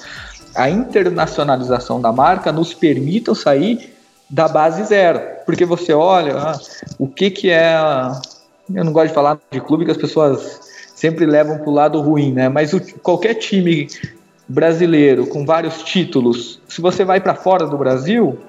[0.53, 3.95] a internacionalização da marca nos permita sair
[4.29, 5.21] da base zero.
[5.45, 6.59] Porque você olha ah,
[6.99, 7.75] o que, que é.
[8.73, 10.59] Eu não gosto de falar de clube que as pessoas
[10.95, 12.47] sempre levam para o lado ruim, né?
[12.47, 13.87] Mas o, qualquer time
[14.47, 18.39] brasileiro com vários títulos, se você vai para fora do Brasil,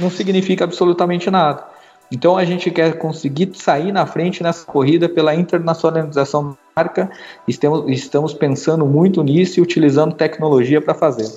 [0.00, 1.64] não significa absolutamente nada.
[2.10, 7.10] Então a gente quer conseguir sair na frente nessa corrida pela internacionalização da marca.
[7.46, 11.30] Estamos, estamos pensando muito nisso e utilizando tecnologia para fazer.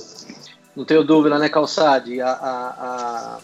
[0.75, 2.21] Não tenho dúvida, né, Calçade?
[2.21, 3.39] A, a,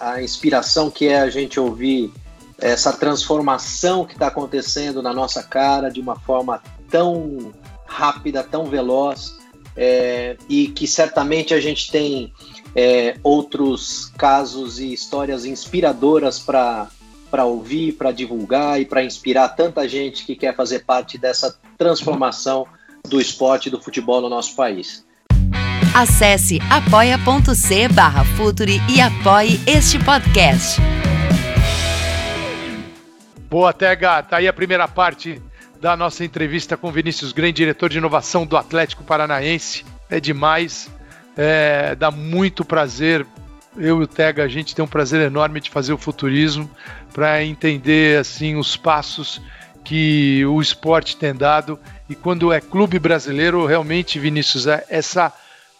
[0.00, 2.10] a, a inspiração que é a gente ouvir
[2.58, 7.52] essa transformação que está acontecendo na nossa cara de uma forma tão
[7.86, 9.34] rápida, tão veloz,
[9.76, 12.32] é, e que certamente a gente tem
[12.74, 16.88] é, outros casos e histórias inspiradoras para
[17.30, 22.66] para ouvir, para divulgar e para inspirar tanta gente que quer fazer parte dessa transformação
[23.08, 25.02] do esporte e do futebol no nosso país.
[25.94, 30.78] Acesse apoia.c barra Futuri e apoie este podcast.
[33.48, 34.22] Boa, Tega.
[34.22, 35.40] Tá aí a primeira parte
[35.82, 39.84] da nossa entrevista com Vinícius Grande, diretor de inovação do Atlético Paranaense.
[40.08, 40.88] É demais.
[41.36, 43.26] É, dá muito prazer.
[43.76, 46.70] Eu e o Tega, a gente tem um prazer enorme de fazer o futurismo
[47.12, 49.42] para entender assim os passos
[49.82, 51.76] que o esporte tem dado
[52.08, 55.32] e quando é clube brasileiro, realmente, Vinícius, é essa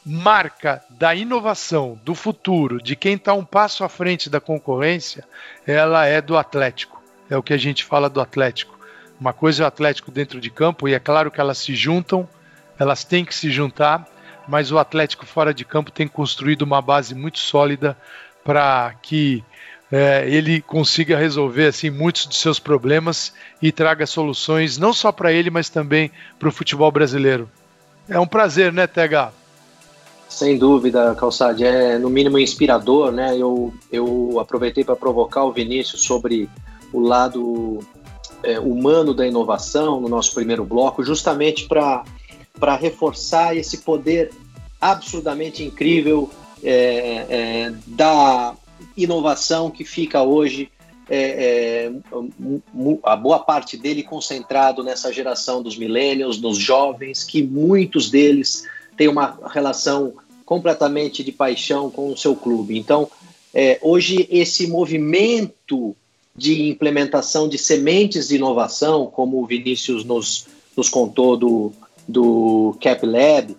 [0.05, 5.23] marca da inovação, do futuro, de quem está um passo à frente da concorrência,
[5.65, 7.01] ela é do Atlético.
[7.31, 8.82] É o que a gente fala do Atlético.
[9.21, 12.29] Uma coisa é o Atlético dentro de campo, e é claro que elas se juntam,
[12.79, 14.07] elas têm que se juntar,
[14.49, 17.97] mas o Atlético fora de campo tem construído uma base muito sólida
[18.45, 19.45] para que
[19.91, 25.31] é, ele consiga resolver assim muitos de seus problemas e traga soluções não só para
[25.33, 27.49] ele, mas também para o futebol brasileiro.
[28.09, 29.33] É um prazer, né, TH?
[30.29, 33.37] Sem dúvida, Calçade, é no mínimo inspirador, né?
[33.37, 36.49] Eu, eu aproveitei para provocar o Vinícius sobre
[36.91, 37.81] o lado
[38.43, 42.05] é, humano da inovação no nosso primeiro bloco, justamente para
[42.77, 44.31] reforçar esse poder
[44.81, 46.31] absurdamente incrível
[46.63, 48.55] é, é, da
[48.97, 50.71] inovação que fica hoje,
[51.09, 51.93] é, é
[53.03, 59.09] a boa parte dele concentrado nessa geração dos millennials, dos jovens, que muitos deles têm
[59.09, 62.79] uma relação completamente de paixão com o seu clube.
[62.79, 63.11] Então,
[63.55, 65.95] é, hoje esse movimento
[66.35, 71.73] de implementação de sementes de inovação, como o Vinícius nos, nos contou do,
[72.09, 73.57] do Cap Lab,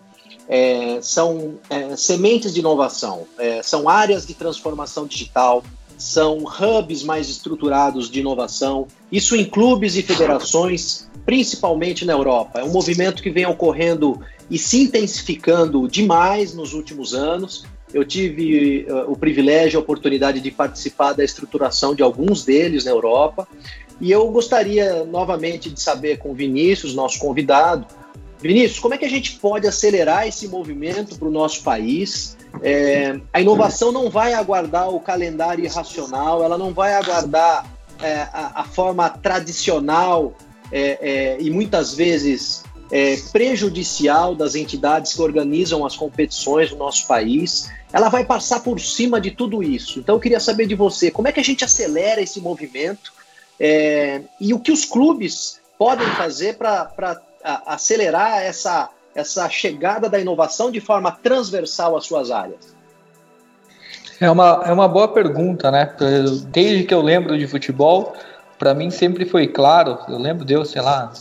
[0.48, 5.64] é, são é, sementes de inovação, é, são áreas de transformação digital,
[5.98, 12.60] são hubs mais estruturados de inovação, isso em clubes e federações, principalmente na Europa.
[12.60, 17.66] É um movimento que vem ocorrendo e se intensificando demais nos últimos anos.
[17.94, 22.92] Eu tive uh, o privilégio a oportunidade de participar da estruturação de alguns deles na
[22.92, 23.48] Europa.
[24.02, 27.86] E eu gostaria novamente de saber com o Vinícius, nosso convidado,
[28.44, 32.36] Vinícius, como é que a gente pode acelerar esse movimento para o nosso país?
[32.62, 37.66] É, a inovação não vai aguardar o calendário irracional, ela não vai aguardar
[38.02, 40.36] é, a, a, forma tradicional
[40.72, 47.72] é e muitas vezes é, prejudicial das entidades que organizam as competições no nosso país.
[47.92, 50.00] Ela vai passar por cima de tudo isso.
[50.00, 53.14] Então, eu queria saber de você, como é que a gente acelera esse movimento
[53.60, 57.22] é, e o que os clubes podem fazer para
[57.66, 62.74] acelerar essa, essa chegada da inovação de forma transversal às suas áreas?
[64.20, 65.94] É uma, é uma boa pergunta, né?
[66.48, 68.16] Desde que eu lembro de futebol,
[68.58, 71.12] para mim sempre foi claro, eu lembro de eu, sei lá,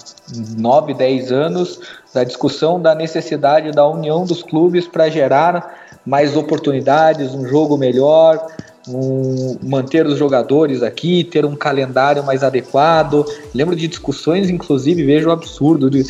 [0.57, 1.81] 9, 10 anos,
[2.15, 8.47] da discussão da necessidade da união dos clubes para gerar mais oportunidades, um jogo melhor,
[8.89, 13.25] um, manter os jogadores aqui, ter um calendário mais adequado.
[13.55, 16.05] Lembro de discussões, inclusive, vejo o absurdo de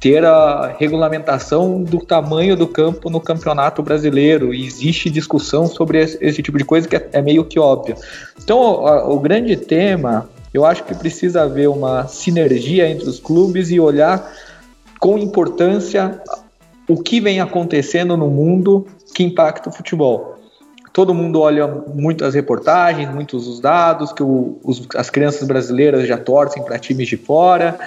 [0.00, 4.52] ter a regulamentação do tamanho do campo no campeonato brasileiro.
[4.52, 7.96] E existe discussão sobre esse, esse, tipo de coisa que é, é meio que óbvio.
[8.42, 13.78] Então, o grande tema, eu acho que precisa haver uma sinergia entre os clubes e
[13.78, 14.32] olhar
[14.98, 16.22] com importância
[16.88, 20.38] o que vem acontecendo no mundo que impacta o futebol.
[20.94, 26.08] Todo mundo olha muito as reportagens, muitos os dados, que o, os, as crianças brasileiras
[26.08, 27.78] já torcem para times de fora,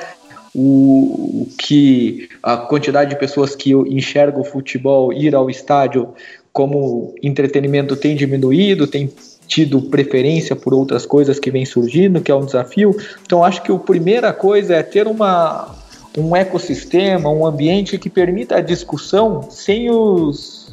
[0.53, 6.13] o, que a quantidade de pessoas que enxergam o futebol ir ao estádio
[6.53, 9.11] como entretenimento tem diminuído, tem
[9.49, 12.95] tido preferência por outras coisas que vem surgindo, que é um desafio.
[13.25, 15.75] Então acho que a primeira coisa é ter uma,
[16.15, 20.69] um ecossistema, um ambiente que permita a discussão sem os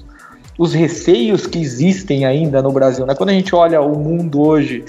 [0.58, 3.04] os receios que existem ainda no Brasil.
[3.04, 3.14] Né?
[3.14, 4.82] Quando a gente olha o mundo hoje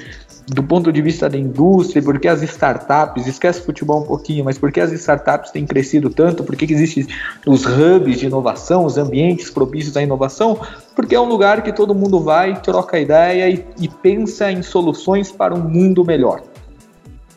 [0.48, 4.80] do ponto de vista da indústria, porque as startups, esquece futebol um pouquinho, mas porque
[4.80, 7.06] as startups têm crescido tanto, porque que existem
[7.46, 10.58] os hubs de inovação, os ambientes propícios à inovação,
[10.98, 15.32] porque é um lugar que todo mundo vai, troca ideia e, e pensa em soluções
[15.32, 16.42] para um mundo melhor.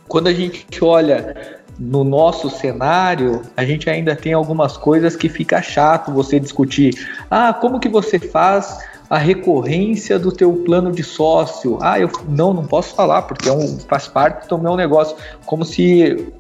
[0.08, 5.60] Quando a gente olha no nosso cenário, a gente ainda tem algumas coisas que fica
[5.60, 7.06] chato você discutir.
[7.30, 8.78] Ah, como que você faz
[9.10, 11.76] a recorrência do teu plano de sócio?
[11.82, 15.66] Ah, eu não, não posso falar porque é um, faz parte do meu negócio, como
[15.66, 16.32] se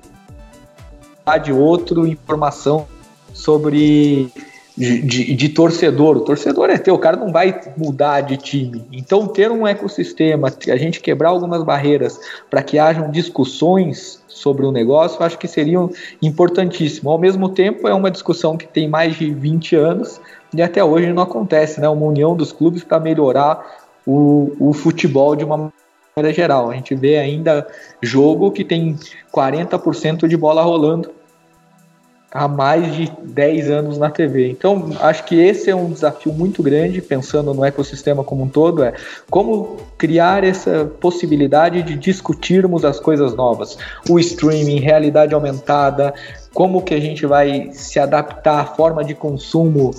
[1.44, 2.88] de outro informação
[3.34, 4.32] sobre
[4.76, 6.16] de, de, de, torcedor.
[6.16, 8.84] O torcedor é teu, o cara não vai mudar de time.
[8.92, 14.72] Então, ter um ecossistema, a gente quebrar algumas barreiras para que hajam discussões sobre o
[14.72, 15.90] negócio, acho que seriam
[16.22, 17.10] importantíssimo.
[17.10, 20.20] Ao mesmo tempo, é uma discussão que tem mais de 20 anos
[20.54, 21.88] e até hoje não acontece, né?
[21.88, 23.64] Uma união dos clubes para melhorar
[24.06, 25.70] o, o futebol de uma
[26.16, 26.70] maneira geral.
[26.70, 27.66] A gente vê ainda
[28.02, 28.96] jogo que tem
[29.32, 31.19] 40% de bola rolando
[32.32, 34.50] há mais de 10 anos na TV.
[34.50, 38.84] Então, acho que esse é um desafio muito grande, pensando no ecossistema como um todo,
[38.84, 38.94] é
[39.28, 43.76] como criar essa possibilidade de discutirmos as coisas novas.
[44.08, 46.14] O streaming, realidade aumentada,
[46.54, 49.92] como que a gente vai se adaptar à forma de consumo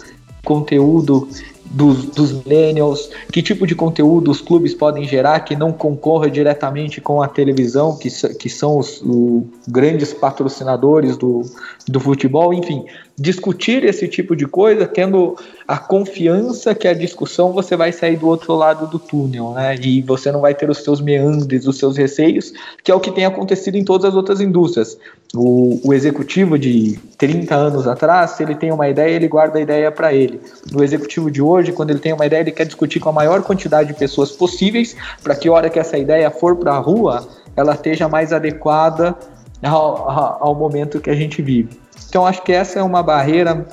[0.44, 1.28] conteúdo
[1.74, 7.00] dos, dos millennials, que tipo de conteúdo os clubes podem gerar que não concorra diretamente
[7.00, 11.44] com a televisão, que, que são os, os grandes patrocinadores do,
[11.88, 12.86] do futebol, enfim,
[13.18, 18.28] discutir esse tipo de coisa, tendo a confiança que a discussão você vai sair do
[18.28, 19.76] outro lado do túnel, né?
[19.76, 22.52] E você não vai ter os seus meandres, os seus receios,
[22.84, 24.98] que é o que tem acontecido em todas as outras indústrias.
[25.34, 29.62] O, o executivo de 30 anos atrás, se ele tem uma ideia, ele guarda a
[29.62, 30.42] ideia para ele.
[30.76, 33.42] O executivo de hoje, quando ele tem uma ideia, ele quer discutir com a maior
[33.42, 37.26] quantidade de pessoas possíveis, para que a hora que essa ideia for para a rua,
[37.56, 39.16] ela esteja mais adequada
[39.64, 41.80] ao, ao momento que a gente vive.
[42.10, 43.66] Então acho que essa é uma barreira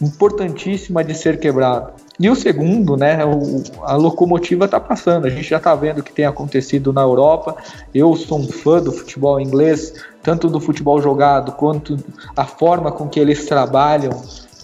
[0.00, 1.92] importantíssima de ser quebrada.
[2.20, 5.26] E o segundo, né, o, a locomotiva está passando.
[5.26, 7.56] A gente já está vendo o que tem acontecido na Europa.
[7.94, 9.94] Eu sou um fã do futebol inglês,
[10.28, 11.96] tanto do futebol jogado quanto
[12.36, 14.10] a forma com que eles trabalham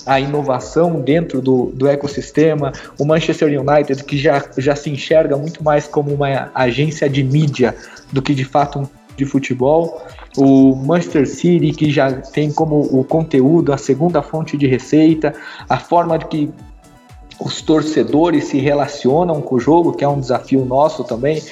[0.04, 5.64] a inovação dentro do, do ecossistema, o Manchester United, que já, já se enxerga muito
[5.64, 7.74] mais como uma agência de mídia
[8.12, 10.02] do que de fato de futebol,
[10.36, 15.32] o Manchester City, que já tem como o conteúdo a segunda fonte de receita,
[15.66, 16.50] a forma de que
[17.40, 21.42] os torcedores se relacionam com o jogo, que é um desafio nosso também.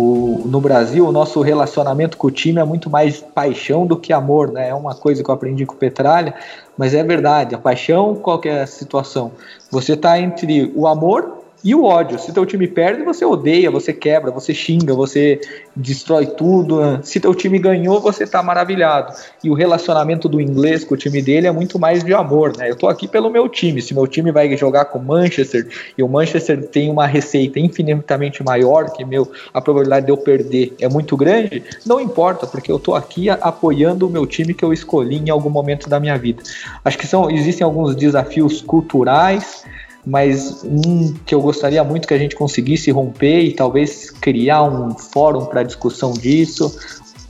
[0.00, 4.14] O, no Brasil, o nosso relacionamento com o time é muito mais paixão do que
[4.14, 4.70] amor, né?
[4.70, 6.34] É uma coisa que eu aprendi com o Petralha,
[6.76, 7.54] mas é verdade.
[7.54, 9.32] A paixão, qual é situação?
[9.70, 12.18] Você está entre o amor e o ódio.
[12.18, 15.40] Se teu time perde, você odeia, você quebra, você xinga, você
[15.74, 17.00] destrói tudo.
[17.02, 19.14] Se teu time ganhou, você tá maravilhado.
[19.42, 22.70] E o relacionamento do inglês com o time dele é muito mais de amor, né?
[22.70, 23.82] Eu tô aqui pelo meu time.
[23.82, 28.42] Se meu time vai jogar com o Manchester e o Manchester tem uma receita infinitamente
[28.42, 32.78] maior que meu, a probabilidade de eu perder é muito grande, não importa, porque eu
[32.78, 36.42] tô aqui apoiando o meu time que eu escolhi em algum momento da minha vida.
[36.84, 39.64] Acho que são existem alguns desafios culturais
[40.06, 44.96] mas um que eu gostaria muito que a gente conseguisse romper e talvez criar um
[44.96, 46.74] fórum para discussão disso.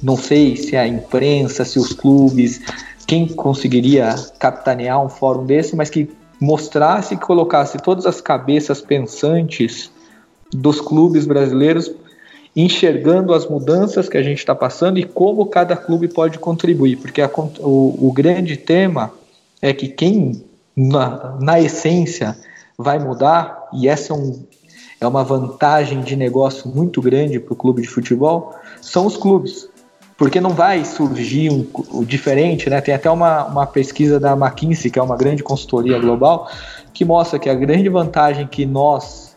[0.03, 2.61] Não sei se a imprensa, se os clubes,
[3.07, 6.09] quem conseguiria capitanear um fórum desse, mas que
[6.41, 9.91] mostrasse e colocasse todas as cabeças pensantes
[10.53, 11.93] dos clubes brasileiros
[12.55, 17.23] enxergando as mudanças que a gente está passando e como cada clube pode contribuir, porque
[17.23, 17.31] a,
[17.61, 19.13] o, o, grande tema
[19.63, 20.45] é que quem,
[20.77, 22.37] na, na essência,
[22.83, 24.45] vai mudar, e essa é, um,
[25.01, 29.69] é uma vantagem de negócio muito grande para o clube de futebol, são os clubes.
[30.17, 32.79] Porque não vai surgir um, um diferente, né?
[32.83, 36.51] Tem até uma, uma pesquisa da McKinsey, que é uma grande consultoria global,
[36.93, 39.35] que mostra que a grande vantagem que nós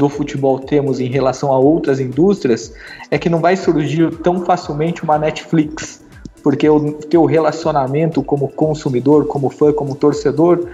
[0.00, 2.72] do futebol temos em relação a outras indústrias
[3.10, 6.02] é que não vai surgir tão facilmente uma Netflix,
[6.42, 10.66] porque o teu relacionamento como consumidor, como fã, como torcedor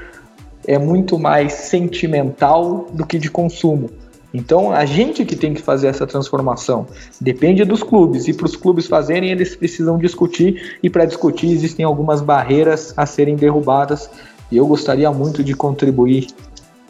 [0.67, 3.91] é muito mais sentimental do que de consumo.
[4.35, 6.87] Então, a gente que tem que fazer essa transformação.
[7.21, 8.29] Depende dos clubes.
[8.29, 10.79] E para os clubes fazerem, eles precisam discutir.
[10.83, 14.11] E para discutir, existem algumas barreiras a serem derrubadas.
[14.51, 16.27] E eu gostaria muito de contribuir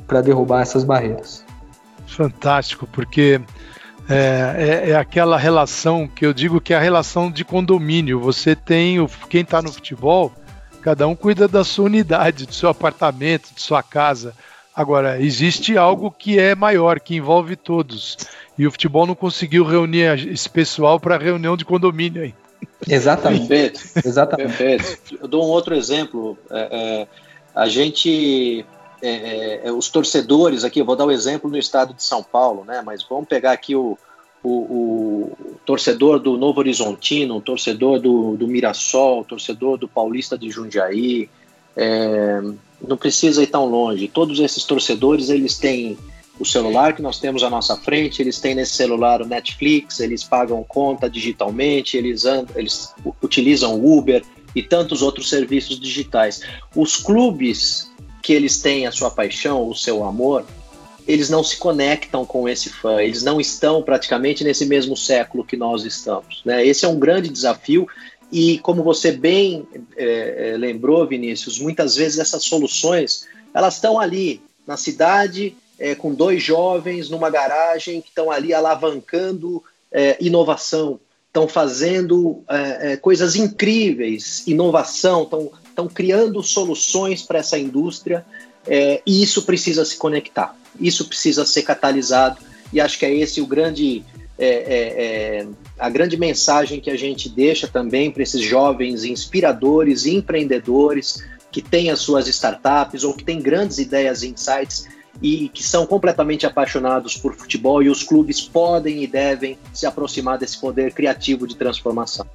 [0.08, 1.44] para derrubar essas barreiras.
[2.06, 3.40] Fantástico, porque
[4.08, 8.20] é, é, é, aquela relação que eu digo que é a relação de condomínio.
[8.20, 10.32] Você tem o, quem está no futebol
[10.86, 14.32] Cada um cuida da sua unidade, do seu apartamento, de sua casa.
[14.72, 18.16] Agora, existe algo que é maior, que envolve todos.
[18.56, 22.32] E o futebol não conseguiu reunir esse pessoal para a reunião de condomínio aí.
[22.88, 23.48] Exatamente.
[23.48, 23.80] Perfeito.
[24.06, 24.56] Exatamente.
[24.56, 25.18] Perfeito.
[25.20, 26.38] Eu dou um outro exemplo.
[26.52, 27.06] É, é,
[27.52, 28.64] a gente,
[29.02, 32.04] é, é, é os torcedores aqui, eu vou dar o um exemplo no estado de
[32.04, 32.80] São Paulo, né?
[32.86, 33.98] Mas vamos pegar aqui o,
[34.46, 40.38] o, o, torcedor do Novo Horizontino, o torcedor do, do Mirassol, o torcedor do Paulista
[40.38, 41.28] de Jundiaí,
[41.76, 42.40] é,
[42.86, 44.06] não precisa ir tão longe.
[44.06, 45.98] Todos esses torcedores, eles têm
[46.38, 50.22] o celular que nós temos à nossa frente, eles têm nesse celular o Netflix, eles
[50.22, 54.22] pagam conta digitalmente, eles, andam, eles utilizam o Uber
[54.54, 56.42] e tantos outros serviços digitais.
[56.74, 57.90] Os clubes
[58.22, 60.44] que eles têm a sua paixão, o seu amor,
[61.06, 65.56] eles não se conectam com esse fã, eles não estão praticamente nesse mesmo século que
[65.56, 66.42] nós estamos.
[66.44, 66.66] Né?
[66.66, 67.86] Esse é um grande desafio
[68.30, 69.66] e, como você bem
[69.96, 76.12] é, é, lembrou, Vinícius, muitas vezes essas soluções elas estão ali na cidade é, com
[76.12, 84.46] dois jovens numa garagem que estão ali alavancando é, inovação, estão fazendo é, coisas incríveis,
[84.46, 88.26] inovação, estão criando soluções para essa indústria
[88.68, 92.38] e isso precisa se conectar isso precisa ser catalisado
[92.72, 94.04] e acho que é esse o grande
[94.38, 95.46] é, é, é,
[95.78, 101.62] a grande mensagem que a gente deixa também para esses jovens inspiradores e empreendedores que
[101.62, 104.86] têm as suas startups ou que têm grandes ideias e insights
[105.22, 110.38] e que são completamente apaixonados por futebol e os clubes podem e devem se aproximar
[110.38, 112.26] desse poder criativo de transformação.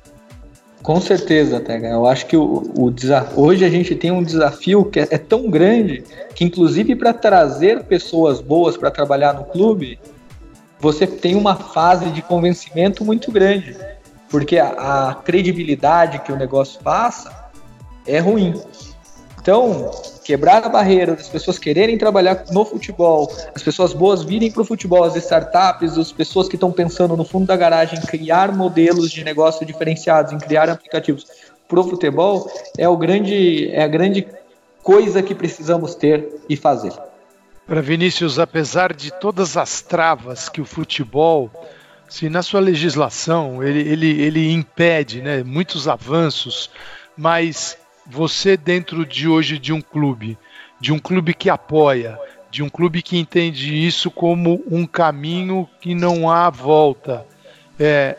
[0.83, 1.89] Com certeza, Tega.
[1.89, 2.93] Eu acho que o, o
[3.35, 7.83] hoje a gente tem um desafio que é, é tão grande que, inclusive, para trazer
[7.83, 9.99] pessoas boas para trabalhar no clube,
[10.79, 13.77] você tem uma fase de convencimento muito grande,
[14.29, 17.31] porque a, a credibilidade que o negócio passa
[18.07, 18.59] é ruim.
[19.39, 19.91] Então,
[20.23, 24.65] quebrar a barreira das pessoas quererem trabalhar no futebol, as pessoas boas virem para o
[24.65, 29.11] futebol, as startups, as pessoas que estão pensando no fundo da garagem em criar modelos
[29.11, 31.25] de negócio diferenciados, em criar aplicativos
[31.67, 34.27] para o futebol, é, o grande, é a grande
[34.83, 36.93] coisa que precisamos ter e fazer.
[37.65, 41.49] Para Vinícius, apesar de todas as travas que o futebol,
[42.09, 46.69] se na sua legislação ele, ele, ele impede né, muitos avanços,
[47.15, 47.77] mas
[48.11, 50.37] você dentro de hoje de um clube
[50.81, 52.17] de um clube que apoia,
[52.49, 57.23] de um clube que entende isso como um caminho que não há volta.
[57.79, 58.17] É,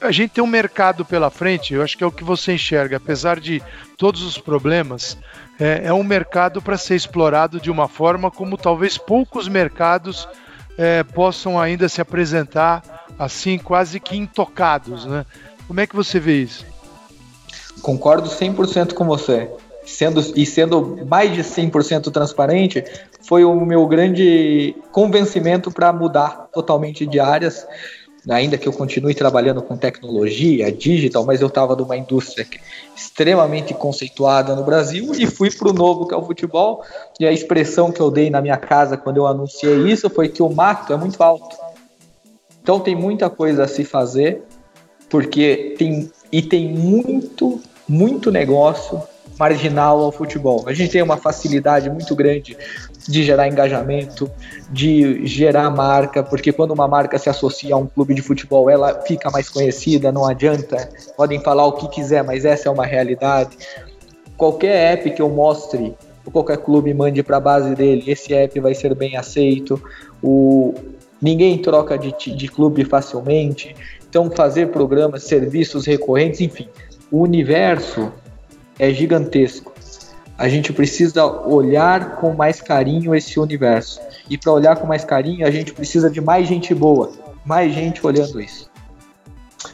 [0.00, 2.96] a gente tem um mercado pela frente, eu acho que é o que você enxerga,
[2.96, 3.62] apesar de
[3.96, 5.16] todos os problemas,
[5.58, 10.28] é, é um mercado para ser explorado de uma forma como talvez poucos mercados
[10.76, 15.04] é, possam ainda se apresentar assim, quase que intocados.
[15.04, 15.24] Né?
[15.68, 16.66] Como é que você vê isso?
[17.82, 19.48] Concordo 100% com você
[19.90, 22.84] sendo, e sendo mais de 100% transparente,
[23.22, 27.66] foi o meu grande convencimento para mudar totalmente de áreas.
[28.28, 32.46] Ainda que eu continue trabalhando com tecnologia, digital, mas eu estava numa indústria
[32.94, 36.84] extremamente conceituada no Brasil e fui para o novo que é o futebol.
[37.18, 40.42] E a expressão que eu dei na minha casa quando eu anunciei isso foi que
[40.42, 41.56] o mato é muito alto.
[42.62, 44.42] Então tem muita coisa a se fazer,
[45.08, 47.60] porque tem e tem muito,
[47.90, 49.02] muito negócio
[49.36, 50.62] marginal ao futebol.
[50.68, 52.56] A gente tem uma facilidade muito grande
[53.08, 54.30] de gerar engajamento,
[54.70, 59.02] de gerar marca, porque quando uma marca se associa a um clube de futebol, ela
[59.02, 63.56] fica mais conhecida, não adianta, podem falar o que quiser, mas essa é uma realidade.
[64.36, 68.60] Qualquer app que eu mostre, ou qualquer clube mande para a base dele, esse app
[68.60, 69.82] vai ser bem aceito.
[70.22, 70.74] O,
[71.20, 73.74] ninguém troca de, de clube facilmente,
[74.08, 76.68] então fazer programas, serviços recorrentes, enfim,
[77.10, 78.12] o universo
[78.78, 79.72] é gigantesco.
[80.36, 84.00] A gente precisa olhar com mais carinho esse universo.
[84.28, 87.12] E para olhar com mais carinho, a gente precisa de mais gente boa,
[87.44, 88.70] mais gente olhando isso.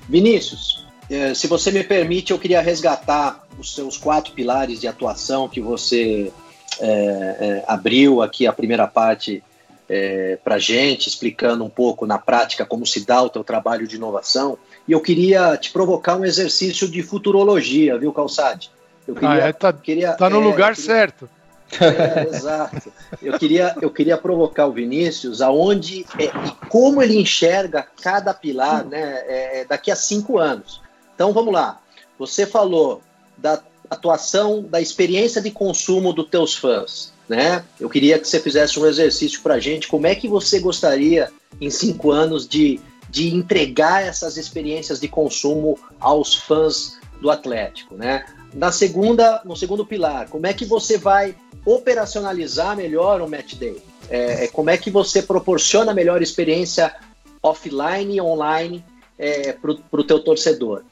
[0.09, 5.49] Vinícius, eh, se você me permite, eu queria resgatar os seus quatro pilares de atuação
[5.49, 6.33] que você
[6.81, 9.43] é, é, abriu aqui a primeira parte
[9.89, 13.97] é, para gente, explicando um pouco na prática como se dá o teu trabalho de
[13.97, 14.59] inovação.
[14.87, 18.71] E eu queria te provocar um exercício de futurologia, viu, Calçade?
[19.07, 21.29] Eu queria, ah, é, tá, queria, tá no é, lugar queria, certo.
[21.81, 22.93] É, exato.
[23.21, 28.85] Eu queria, eu queria provocar o Vinícius aonde é, e como ele enxerga cada pilar
[28.85, 30.81] né, é, daqui a cinco anos.
[31.15, 31.81] Então vamos lá.
[32.19, 33.03] Você falou
[33.37, 33.61] da
[33.91, 37.13] atuação, da experiência de consumo dos teus fãs.
[37.29, 37.65] Né?
[37.81, 39.89] Eu queria que você fizesse um exercício para a gente.
[39.89, 41.31] Como é que você gostaria,
[41.61, 48.25] em cinco anos, de, de entregar essas experiências de consumo aos fãs do Atlético, né?
[48.55, 51.35] Na segunda, no segundo pilar, como é que você vai
[51.65, 53.83] operacionalizar melhor o match day?
[54.09, 56.95] É, é como é que você proporciona melhor experiência
[57.43, 58.85] offline e online
[59.19, 60.83] é, para o teu torcedor?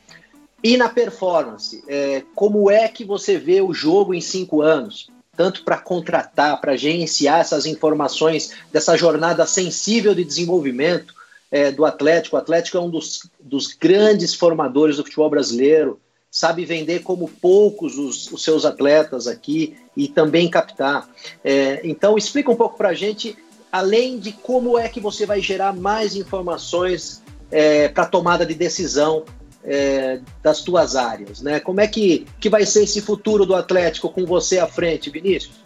[0.62, 5.08] E na performance, é, como é que você vê o jogo em cinco anos?
[5.36, 11.14] Tanto para contratar, para gerenciar essas informações dessa jornada sensível de desenvolvimento
[11.54, 12.34] é, do Atlético.
[12.34, 17.96] O Atlético é um dos, dos grandes formadores do futebol brasileiro sabe vender como poucos
[17.96, 21.08] os, os seus atletas aqui e também captar.
[21.44, 23.38] É, então, explica um pouco para a gente,
[23.70, 29.24] além de como é que você vai gerar mais informações é, para tomada de decisão
[29.62, 31.60] é, das tuas áreas, né?
[31.60, 35.63] Como é que, que vai ser esse futuro do Atlético com você à frente, Vinícius?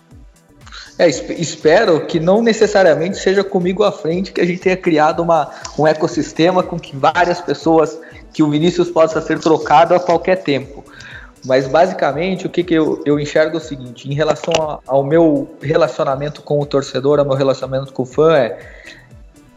[0.98, 5.48] É, espero que não necessariamente seja comigo à frente que a gente tenha criado uma,
[5.78, 7.96] um ecossistema com que várias pessoas
[8.32, 10.84] que o Vinícius possa ser trocado a qualquer tempo.
[11.44, 15.04] Mas basicamente o que, que eu, eu enxergo é o seguinte, em relação a, ao
[15.04, 18.58] meu relacionamento com o torcedor, ao meu relacionamento com o fã, é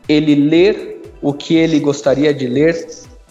[0.08, 2.88] ele ler o que ele gostaria de ler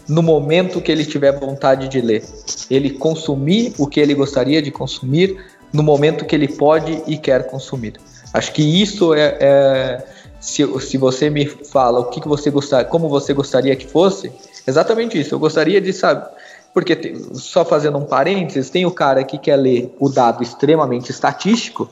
[0.07, 2.23] no momento que ele tiver vontade de ler.
[2.69, 5.37] Ele consumir o que ele gostaria de consumir
[5.71, 7.99] no momento que ele pode e quer consumir.
[8.33, 10.05] Acho que isso é, é
[10.39, 14.31] se, se você me fala o que, que você gostaria, como você gostaria que fosse,
[14.65, 15.35] exatamente isso.
[15.35, 16.27] Eu gostaria de saber.
[16.73, 21.89] Porque, só fazendo um parênteses, tem o cara que quer ler o dado extremamente estatístico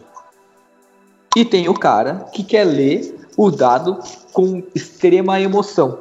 [1.35, 3.99] e tem o cara que quer ler o dado
[4.31, 5.99] com extrema emoção.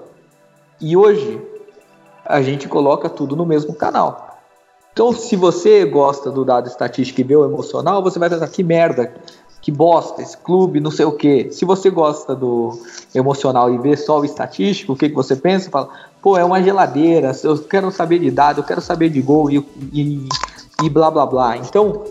[0.80, 1.40] E hoje
[2.24, 4.27] a gente coloca tudo no mesmo canal.
[4.98, 8.64] Então, se você gosta do dado estatístico e vê o emocional, você vai pensar que
[8.64, 9.14] merda
[9.62, 11.50] que bosta, esse clube, não sei o quê.
[11.52, 12.76] Se você gosta do
[13.14, 15.70] emocional e vê só o estatístico, o que, que você pensa?
[15.70, 15.88] Fala,
[16.20, 19.64] pô, é uma geladeira, eu quero saber de dado, eu quero saber de gol e,
[19.92, 20.28] e,
[20.82, 21.56] e blá blá blá.
[21.56, 22.02] Então,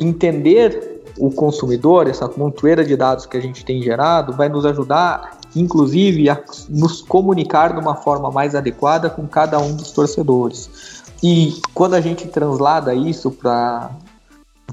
[0.00, 5.38] entender o consumidor, essa montoeira de dados que a gente tem gerado, vai nos ajudar,
[5.54, 10.93] inclusive, a nos comunicar de uma forma mais adequada com cada um dos torcedores.
[11.22, 13.90] E quando a gente translada isso para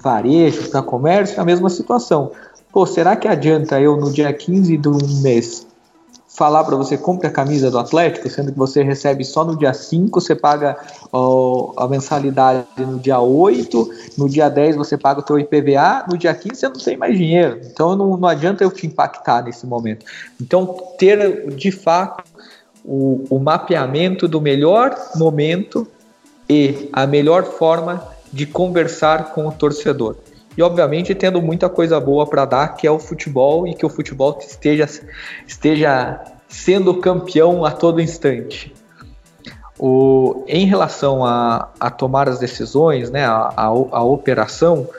[0.02, 2.32] varejo, para comércio, é a mesma situação.
[2.72, 5.68] Pô, será que adianta eu no dia 15 do mês
[6.34, 9.74] falar para você compre a camisa do Atlético, sendo que você recebe só no dia
[9.74, 10.78] 5, você paga
[11.12, 16.18] ó, a mensalidade no dia 8, no dia 10 você paga o teu IPVA, no
[16.18, 17.60] dia 15 você não tem mais dinheiro.
[17.66, 20.06] Então não, não adianta eu te impactar nesse momento.
[20.40, 22.24] Então ter de fato
[22.84, 25.86] o, o mapeamento do melhor momento
[26.52, 30.18] e a melhor forma de conversar com o torcedor.
[30.58, 33.90] E obviamente tendo muita coisa boa para dar, que é o futebol e que o
[33.90, 34.86] futebol esteja,
[35.48, 38.74] esteja sendo campeão a todo instante.
[39.80, 44.90] O, em relação a, a tomar as decisões, né, a, a, a operação,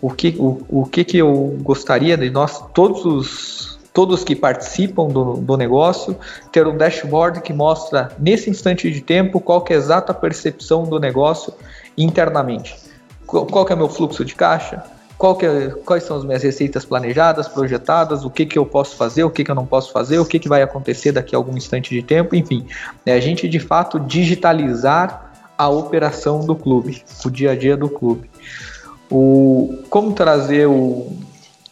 [0.00, 5.08] o que, o, o que, que eu gostaria de nós, todos os, todos que participam
[5.08, 6.16] do, do negócio,
[6.52, 10.98] ter um dashboard que mostra nesse instante de tempo qual é a exata percepção do
[10.98, 11.52] negócio
[11.96, 12.76] internamente.
[13.26, 14.82] Qual, qual é o meu fluxo de caixa?
[15.42, 19.28] É, quais são as minhas receitas planejadas, projetadas, o que, que eu posso fazer, o
[19.28, 21.94] que, que eu não posso fazer, o que, que vai acontecer daqui a algum instante
[21.94, 22.66] de tempo, enfim.
[23.04, 27.86] É a gente de fato digitalizar a operação do clube, o dia a dia do
[27.86, 28.30] clube.
[29.10, 31.12] O, como trazer o.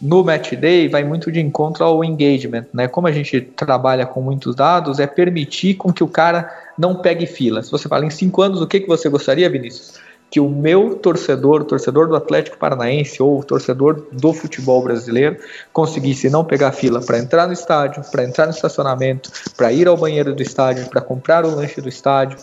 [0.01, 2.86] No Match Day vai muito de encontro ao engagement, né?
[2.86, 7.26] Como a gente trabalha com muitos dados, é permitir com que o cara não pegue
[7.26, 7.62] fila.
[7.62, 9.99] Se você fala em cinco anos, o que, que você gostaria, Vinícius?
[10.30, 15.38] que o meu torcedor, torcedor do Atlético Paranaense ou torcedor do futebol brasileiro
[15.72, 19.96] conseguisse não pegar fila para entrar no estádio, para entrar no estacionamento, para ir ao
[19.96, 22.38] banheiro do estádio, para comprar o lanche do estádio,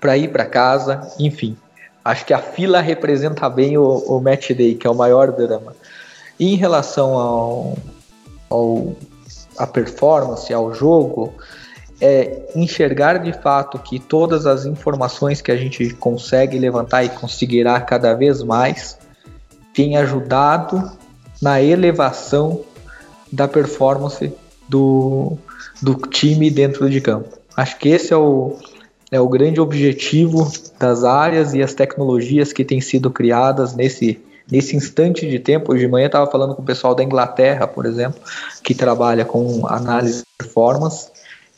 [0.00, 1.56] para ir para casa, enfim.
[2.04, 5.74] Acho que a fila representa bem o, o match day, que é o maior drama.
[6.38, 7.78] E em relação ao,
[8.50, 8.96] ao
[9.56, 11.32] a performance, ao jogo,
[12.00, 17.80] é enxergar de fato que todas as informações que a gente consegue levantar e conseguirá
[17.80, 18.98] cada vez mais
[19.72, 20.90] tem ajudado
[21.40, 22.60] na elevação
[23.32, 24.32] da performance
[24.68, 25.36] do,
[25.80, 27.36] do time dentro de campo.
[27.56, 28.56] Acho que esse é o,
[29.10, 34.20] é o grande objetivo das áreas e as tecnologias que têm sido criadas nesse,
[34.50, 35.72] nesse instante de tempo.
[35.72, 38.20] Hoje de manhã estava falando com o pessoal da Inglaterra, por exemplo,
[38.62, 41.10] que trabalha com análise de performance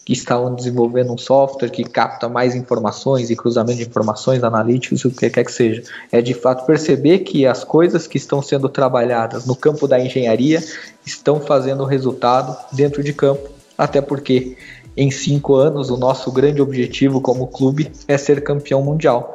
[0.09, 5.11] que estavam desenvolvendo um software que capta mais informações e cruzamento de informações analíticos, o
[5.11, 5.83] que quer que seja.
[6.11, 10.65] É de fato perceber que as coisas que estão sendo trabalhadas no campo da engenharia
[11.05, 14.57] estão fazendo resultado dentro de campo, até porque
[14.97, 19.35] em cinco anos o nosso grande objetivo como clube é ser campeão mundial.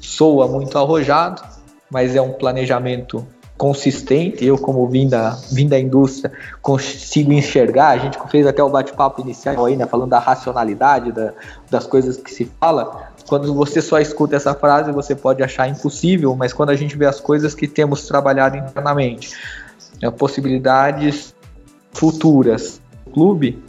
[0.00, 1.42] Soa muito arrojado,
[1.90, 3.26] mas é um planejamento
[3.56, 8.68] consistente, eu como vim da, vim da indústria, consigo enxergar, a gente fez até o
[8.68, 11.32] bate-papo inicial aí, né, falando da racionalidade, da,
[11.70, 16.36] das coisas que se fala, quando você só escuta essa frase, você pode achar impossível,
[16.36, 19.34] mas quando a gente vê as coisas que temos trabalhado internamente,
[20.02, 21.34] é, possibilidades
[21.92, 23.62] futuras do clube,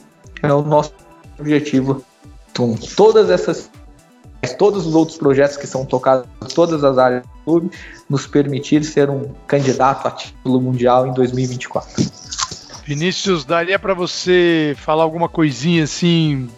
[0.43, 0.93] é o nosso
[1.39, 2.03] objetivo.
[2.51, 3.69] Então, todas essas
[4.57, 7.71] todos os outros projetos que são tocados todas as áreas clube
[8.09, 12.03] nos permitir ser um candidato a título mundial em 2024.
[12.85, 16.49] Vinícius, daria para você falar alguma coisinha assim,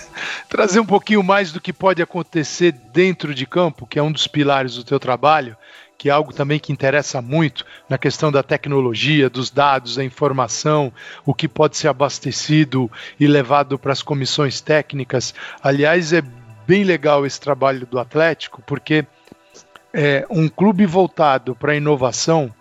[0.48, 4.26] trazer um pouquinho mais do que pode acontecer dentro de campo, que é um dos
[4.26, 5.54] pilares do teu trabalho,
[5.98, 10.92] que é algo também que interessa muito na questão da tecnologia, dos dados, da informação,
[11.26, 12.90] o que pode ser abastecido
[13.20, 15.34] e levado para as comissões técnicas.
[15.62, 16.22] Aliás, é
[16.66, 19.06] bem legal esse trabalho do Atlético, porque
[19.98, 22.54] é, um clube voltado para inovação,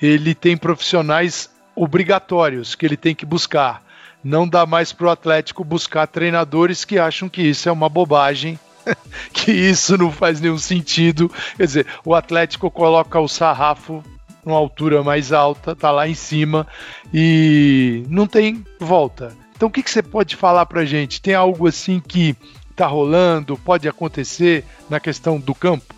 [0.00, 3.82] ele tem profissionais obrigatórios que ele tem que buscar.
[4.22, 8.60] Não dá mais para o Atlético buscar treinadores que acham que isso é uma bobagem,
[9.34, 11.28] que isso não faz nenhum sentido.
[11.56, 14.00] Quer dizer, o Atlético coloca o sarrafo
[14.46, 16.64] numa altura mais alta, tá lá em cima
[17.12, 19.36] e não tem volta.
[19.56, 21.20] Então, o que, que você pode falar para gente?
[21.20, 22.36] Tem algo assim que
[22.70, 25.97] está rolando, pode acontecer na questão do campo?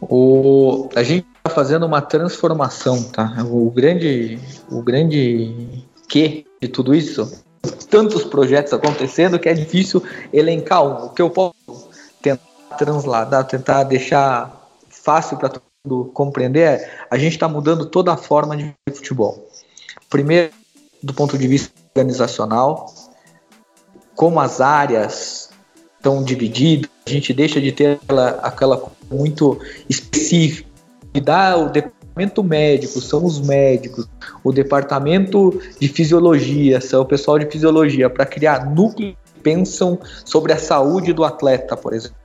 [0.00, 3.44] O, a gente está fazendo uma transformação, tá?
[3.44, 4.38] O grande,
[4.70, 7.44] o grande que de tudo isso,
[7.90, 11.06] tantos projetos acontecendo que é difícil elencar um.
[11.06, 11.54] O que eu posso
[12.22, 12.42] tentar
[12.76, 18.16] transladar, tentar deixar fácil para todo mundo compreender é a gente está mudando toda a
[18.16, 19.48] forma de futebol.
[20.08, 20.52] Primeiro,
[21.02, 22.92] do ponto de vista organizacional,
[24.14, 25.50] como as áreas
[25.96, 30.68] estão divididas, a gente deixa de ter aquela, aquela muito específica.
[31.14, 34.06] E dá o departamento médico, são os médicos,
[34.44, 40.52] o departamento de fisiologia, são o pessoal de fisiologia, para criar núcleos que pensam sobre
[40.52, 42.18] a saúde do atleta, por exemplo.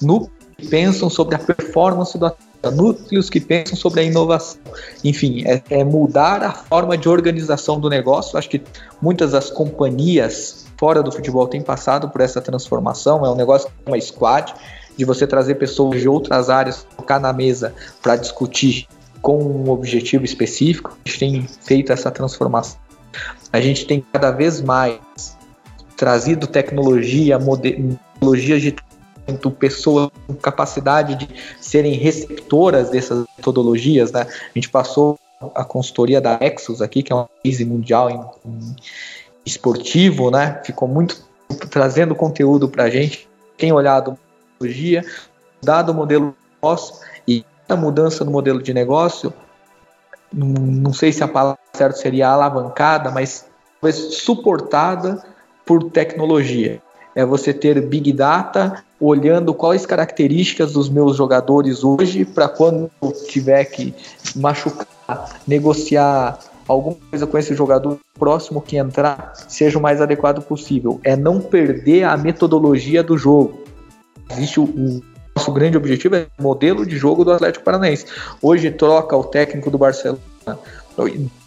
[0.00, 2.70] Núcleos que pensam sobre a performance do atleta.
[2.70, 4.60] núcleos que pensam sobre a inovação.
[5.02, 8.38] Enfim, é, é, mudar a forma de organização do negócio.
[8.38, 8.62] Acho que
[9.00, 13.24] muitas das companhias fora do futebol têm passado por essa transformação.
[13.24, 14.52] É um negócio uma squad,
[14.96, 17.72] de você trazer pessoas de outras áreas, colocar na mesa
[18.02, 18.88] para discutir
[19.20, 20.98] com um objetivo específico.
[21.06, 22.80] A gente tem feito essa transformação.
[23.52, 24.98] A gente tem cada vez mais
[25.96, 28.74] trazido tecnologia, tecnologias de
[29.56, 31.28] pessoas com capacidade de
[31.60, 34.22] serem receptoras dessas metodologias, né?
[34.22, 35.16] A gente passou
[35.54, 38.76] a consultoria da Exos aqui, que é uma crise mundial em, em
[39.44, 40.60] esportivo, né?
[40.64, 41.22] Ficou muito
[41.70, 43.28] trazendo conteúdo para a gente.
[43.56, 44.18] Tem olhado
[44.58, 45.04] tecnologia,
[45.62, 46.94] dado o modelo de negócio
[47.26, 49.32] e a mudança no modelo de negócio,
[50.32, 53.46] não, não sei se a palavra certa seria alavancada, mas
[53.80, 55.22] talvez suportada
[55.64, 56.80] por tecnologia.
[57.14, 62.90] É você ter big data olhando quais características dos meus jogadores hoje para quando
[63.28, 63.94] tiver que
[64.34, 66.38] machucar, negociar
[66.68, 71.00] alguma coisa com esse jogador próximo que entrar, seja o mais adequado possível.
[71.04, 73.62] É não perder a metodologia do jogo.
[74.30, 75.00] Existe o, o
[75.36, 78.06] nosso grande objetivo é o modelo de jogo do Atlético Paranaense.
[78.40, 80.20] Hoje troca o técnico do Barcelona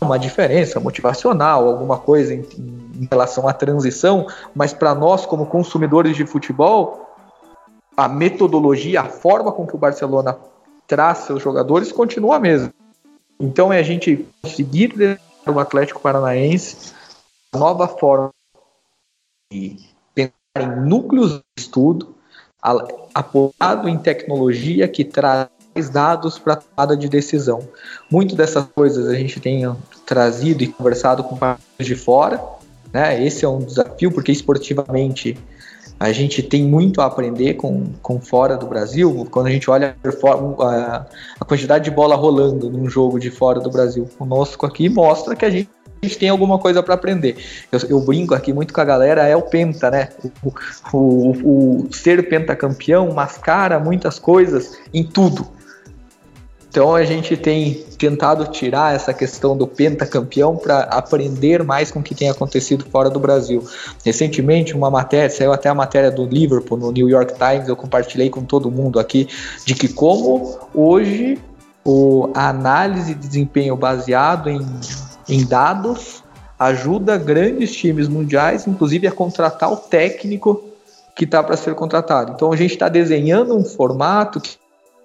[0.02, 2.46] uma diferença motivacional, alguma coisa em,
[3.00, 7.06] em relação à transição, mas para nós, como consumidores de futebol,
[7.96, 10.38] a metodologia, a forma com que o Barcelona
[10.88, 12.74] traz seus jogadores continua a mesma.
[13.40, 16.94] Então é a gente conseguir o Atlético Paranaense
[17.54, 18.32] nova forma
[19.52, 19.78] de
[20.14, 22.16] pensar em núcleos de estudo,
[23.14, 25.50] apoiado em tecnologia que traz
[25.92, 27.68] dados para tomada de decisão.
[28.10, 29.64] Muito dessas coisas a gente tem
[30.06, 32.42] trazido e conversado com parceiros de fora,
[32.92, 33.24] né?
[33.24, 35.38] Esse é um desafio porque esportivamente
[36.00, 39.28] a gente tem muito a aprender com, com fora do Brasil.
[39.32, 44.08] Quando a gente olha a, quantidade de bola rolando num jogo de fora do Brasil
[44.18, 45.70] conosco aqui, mostra que a gente
[46.20, 47.38] tem alguma coisa para aprender.
[47.72, 50.10] Eu, eu, brinco aqui muito com a galera, é o penta, né?
[50.44, 50.54] O,
[50.94, 55.55] o, o, ser pentacampeão mascara muitas coisas em tudo.
[56.76, 62.04] Então a gente tem tentado tirar essa questão do pentacampeão para aprender mais com o
[62.04, 63.66] que tem acontecido fora do Brasil.
[64.04, 68.30] Recentemente, uma matéria, saiu até a matéria do Liverpool no New York Times, eu compartilhei
[68.30, 69.26] com todo mundo aqui,
[69.64, 71.40] de que como hoje
[71.86, 74.60] o, a análise de desempenho baseado em,
[75.30, 76.26] em dados
[76.60, 80.62] ajuda grandes times mundiais, inclusive, a contratar o técnico
[81.16, 82.34] que está para ser contratado.
[82.34, 84.58] Então a gente está desenhando um formato que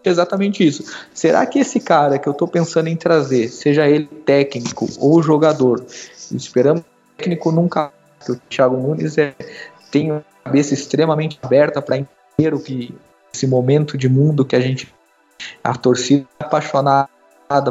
[0.05, 0.85] exatamente isso.
[1.13, 5.85] Será que esse cara que eu estou pensando em trazer, seja ele técnico ou jogador,
[6.33, 6.83] esperamos
[7.17, 7.93] técnico nunca,
[8.25, 9.35] que o Thiago Nunes é,
[9.91, 12.95] tem cabeça extremamente aberta para entender o que
[13.33, 14.93] esse momento de mundo que a gente
[15.63, 17.09] a torcida é apaixonada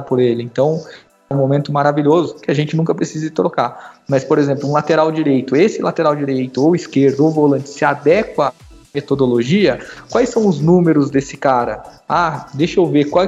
[0.07, 0.43] por ele.
[0.43, 0.84] Então,
[1.30, 4.01] é um momento maravilhoso que a gente nunca precisa trocar.
[4.07, 8.53] Mas, por exemplo, um lateral direito, esse lateral direito ou esquerdo ou volante se adequa
[8.93, 9.79] metodologia,
[10.09, 11.83] quais são os números desse cara?
[12.07, 13.27] Ah, deixa eu ver qual,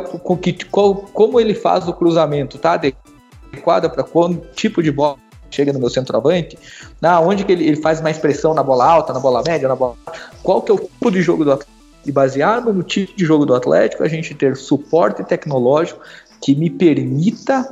[0.72, 5.18] qual, como ele faz o cruzamento, tá adequada para qual tipo de bola
[5.50, 6.58] chega no meu centroavante?
[7.02, 9.76] Ah, onde que ele, ele, faz mais pressão na bola alta, na bola média, na
[9.76, 9.96] bola.
[10.42, 11.82] Qual que é o tipo de jogo do Atlético?
[12.06, 16.00] E baseado no tipo de jogo do Atlético, a gente ter suporte tecnológico
[16.42, 17.70] que me permita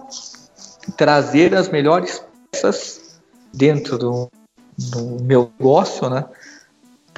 [0.95, 3.19] trazer as melhores peças
[3.51, 4.29] dentro do,
[4.77, 6.25] do meu negócio, né?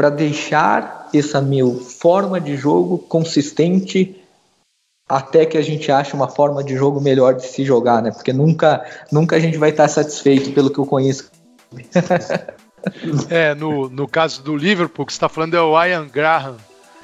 [0.01, 4.19] Para deixar essa meu forma de jogo consistente
[5.07, 8.09] até que a gente ache uma forma de jogo melhor de se jogar, né?
[8.09, 11.29] Porque nunca, nunca a gente vai estar satisfeito pelo que eu conheço.
[13.29, 16.57] é, no, no caso do Liverpool, que você está falando é o Ian Graham.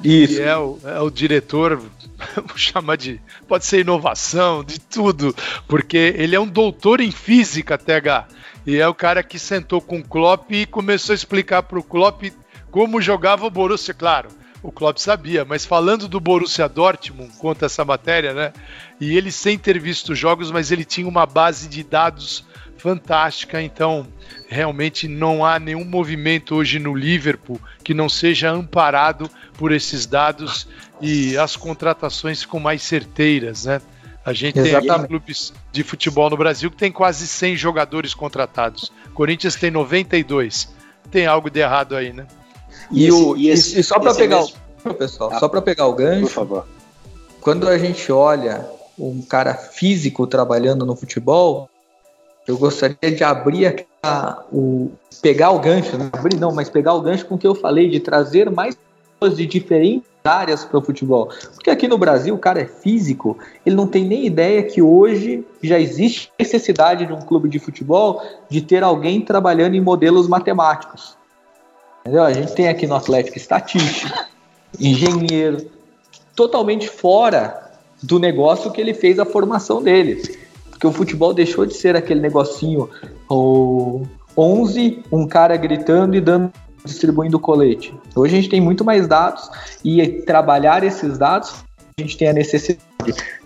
[0.04, 0.38] Isso.
[0.38, 1.78] Que é o, é o diretor,
[2.36, 3.22] vou chamar de.
[3.48, 5.36] Pode ser inovação, de tudo,
[5.68, 8.28] porque ele é um doutor em física, TH.
[8.66, 11.84] E é o cara que sentou com o Klopp e começou a explicar para o
[11.84, 12.24] Klopp
[12.72, 14.30] como jogava o Borussia, claro.
[14.64, 18.54] O Klopp sabia, mas falando do Borussia Dortmund, conta essa matéria, né?
[19.00, 22.44] E ele sem ter visto jogos, mas ele tinha uma base de dados
[22.78, 24.08] fantástica, então
[24.48, 30.68] realmente não há nenhum movimento hoje no Liverpool que não seja amparado por esses dados
[31.02, 33.82] e as contratações com mais certeiras, né?
[34.26, 35.00] A gente Exatamente.
[35.00, 38.92] tem clubes de futebol no Brasil que tem quase 100 jogadores contratados.
[39.14, 40.76] Corinthians tem 92.
[41.10, 42.28] Tem algo de errado aí, né?
[42.92, 44.46] E, e, o, e, esse, e só para pegar
[44.86, 46.66] o pessoal, ah, só para pegar o gancho.
[47.42, 48.66] Quando a gente olha
[48.98, 51.70] um cara físico trabalhando no futebol,
[52.48, 57.02] eu gostaria de abrir a, o pegar o gancho, não abrir não, mas pegar o
[57.02, 58.78] gancho com o que eu falei de trazer mais
[59.20, 61.30] pessoas de diferentes áreas para o futebol.
[61.54, 65.46] Porque aqui no Brasil o cara é físico, ele não tem nem ideia que hoje
[65.62, 71.17] já existe necessidade de um clube de futebol de ter alguém trabalhando em modelos matemáticos.
[72.08, 72.24] Entendeu?
[72.24, 74.18] A gente tem aqui no Atlético estatístico,
[74.80, 75.70] engenheiro,
[76.34, 77.70] totalmente fora
[78.02, 80.38] do negócio que ele fez a formação dele.
[80.70, 82.90] Porque o futebol deixou de ser aquele negocinho,
[83.30, 84.06] o
[84.38, 86.50] 11, um cara gritando e dando
[86.86, 87.94] distribuindo colete.
[88.16, 89.50] Hoje a gente tem muito mais dados
[89.84, 91.56] e trabalhar esses dados,
[91.98, 92.86] a gente tem a necessidade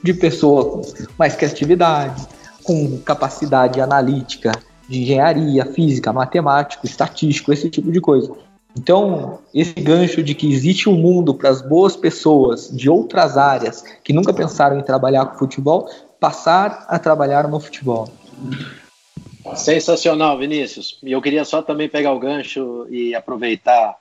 [0.04, 0.82] de pessoa com
[1.18, 2.28] mais criatividade,
[2.64, 4.52] com capacidade analítica,
[4.88, 8.32] de engenharia, física, matemático, estatístico, esse tipo de coisa.
[8.78, 13.84] Então, esse gancho de que existe um mundo para as boas pessoas de outras áreas
[14.04, 18.08] que nunca pensaram em trabalhar com futebol, passar a trabalhar no futebol.
[19.56, 21.00] Sensacional, Vinícius.
[21.04, 23.98] E eu queria só também pegar o gancho e aproveitar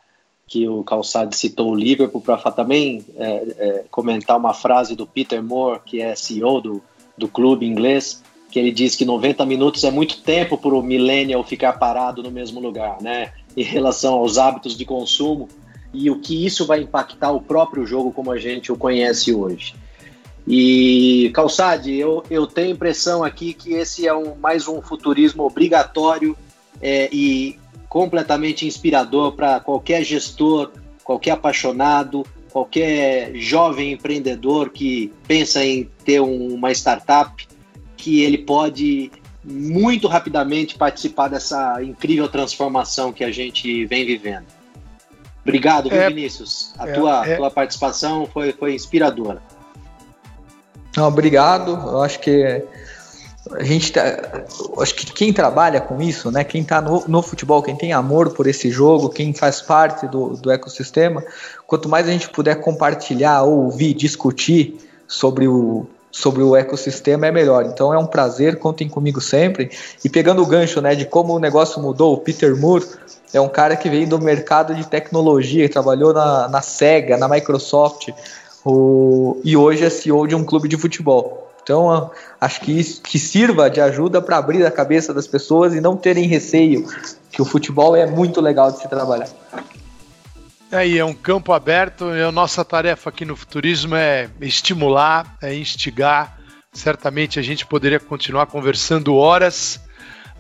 [0.47, 3.25] que o Calçado citou o Liverpool para também é,
[3.59, 6.83] é, comentar uma frase do Peter Moore, que é CEO do,
[7.17, 11.45] do clube inglês, que ele diz que 90 minutos é muito tempo para o millennial
[11.45, 13.33] ficar parado no mesmo lugar, né?
[13.57, 15.49] Em relação aos hábitos de consumo
[15.93, 19.75] e o que isso vai impactar o próprio jogo como a gente o conhece hoje.
[20.47, 26.37] E Calçade, eu, eu tenho impressão aqui que esse é um, mais um futurismo obrigatório
[26.81, 30.71] é, e completamente inspirador para qualquer gestor,
[31.05, 37.47] qualquer apaixonado, qualquer jovem empreendedor que pensa em ter um, uma startup,
[37.97, 39.11] que ele pode
[39.45, 44.47] muito rapidamente participar dessa incrível transformação que a gente vem vivendo.
[45.43, 46.75] Obrigado, é, Vinícius.
[46.79, 47.37] A é, tua, é...
[47.37, 49.43] tua participação foi, foi inspiradora.
[50.97, 51.71] Não, obrigado.
[51.71, 52.63] Eu acho que
[53.53, 54.03] a gente tá,
[54.79, 58.35] acho que quem trabalha com isso, né, quem está no, no, futebol, quem tem amor
[58.35, 61.25] por esse jogo, quem faz parte do, do ecossistema,
[61.67, 64.79] quanto mais a gente puder compartilhar, ouvir, discutir
[65.09, 67.65] sobre o, sobre o ecossistema é melhor.
[67.65, 69.71] Então é um prazer, contem comigo sempre.
[70.05, 72.85] E pegando o gancho né, de como o negócio mudou, o Peter Moore
[73.33, 78.09] é um cara que veio do mercado de tecnologia, trabalhou na, na SEGA, na Microsoft,
[78.65, 81.49] o, e hoje é CEO de um clube de futebol.
[81.63, 85.81] Então, acho que isso que sirva de ajuda para abrir a cabeça das pessoas e
[85.81, 86.87] não terem receio,
[87.31, 89.29] que o futebol é muito legal de se trabalhar.
[90.73, 95.37] É, e é um campo aberto, e a nossa tarefa aqui no Futurismo é estimular,
[95.43, 96.39] é instigar.
[96.73, 99.81] Certamente a gente poderia continuar conversando horas,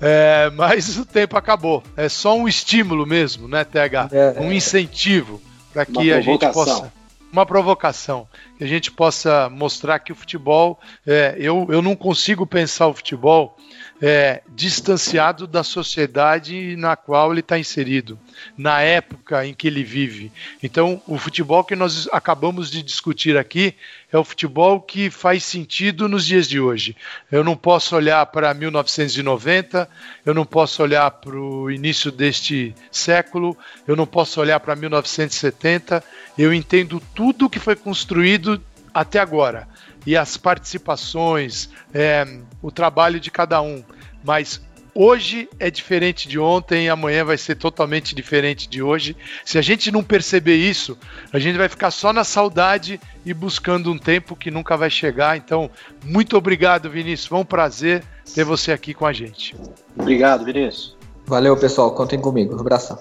[0.00, 1.82] é, mas o tempo acabou.
[1.96, 4.08] É só um estímulo mesmo, né, TH?
[4.12, 6.92] É, um incentivo para que a gente possa
[7.32, 8.28] uma provocação,
[8.60, 13.56] a gente possa mostrar que o futebol, é, eu, eu não consigo pensar o futebol
[14.00, 18.18] é, distanciado da sociedade na qual ele está inserido,
[18.56, 20.32] na época em que ele vive.
[20.62, 23.74] Então, o futebol que nós acabamos de discutir aqui
[24.10, 26.96] é o futebol que faz sentido nos dias de hoje.
[27.30, 29.88] Eu não posso olhar para 1990,
[30.24, 33.56] eu não posso olhar para o início deste século,
[33.86, 36.02] eu não posso olhar para 1970.
[36.38, 38.49] Eu entendo tudo que foi construído
[38.92, 39.68] até agora
[40.06, 42.26] e as participações, é,
[42.62, 43.82] o trabalho de cada um.
[44.24, 44.60] Mas
[44.94, 49.16] hoje é diferente de ontem, amanhã vai ser totalmente diferente de hoje.
[49.44, 50.96] Se a gente não perceber isso,
[51.32, 55.36] a gente vai ficar só na saudade e buscando um tempo que nunca vai chegar.
[55.36, 55.70] Então,
[56.04, 57.28] muito obrigado, Vinícius.
[57.28, 58.02] Foi um prazer
[58.34, 59.54] ter você aqui com a gente.
[59.98, 60.96] Obrigado, Vinícius.
[61.26, 61.94] Valeu, pessoal.
[61.94, 62.56] Contem comigo.
[62.56, 62.98] Um abração.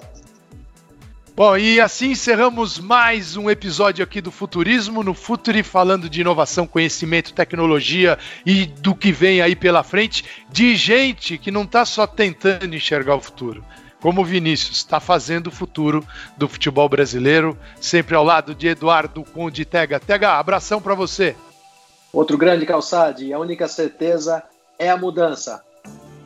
[1.40, 6.66] Bom, e assim encerramos mais um episódio aqui do Futurismo, no Futuri, falando de inovação,
[6.66, 12.06] conhecimento, tecnologia e do que vem aí pela frente, de gente que não está só
[12.06, 13.64] tentando enxergar o futuro,
[14.02, 19.24] como o Vinícius, está fazendo o futuro do futebol brasileiro, sempre ao lado de Eduardo
[19.24, 19.98] Conde Tega.
[19.98, 21.34] Tega, abração para você.
[22.12, 24.42] Outro grande calçade, a única certeza
[24.78, 25.64] é a mudança.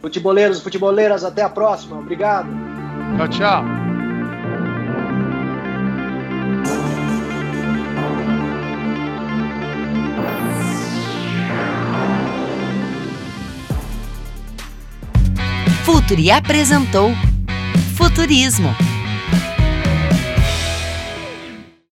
[0.02, 2.00] Futeboleiros, futeboleiras, até a próxima.
[2.00, 2.48] Obrigado.
[3.16, 3.93] Tchau, tchau.
[15.84, 17.10] Futuri apresentou
[17.94, 18.74] Futurismo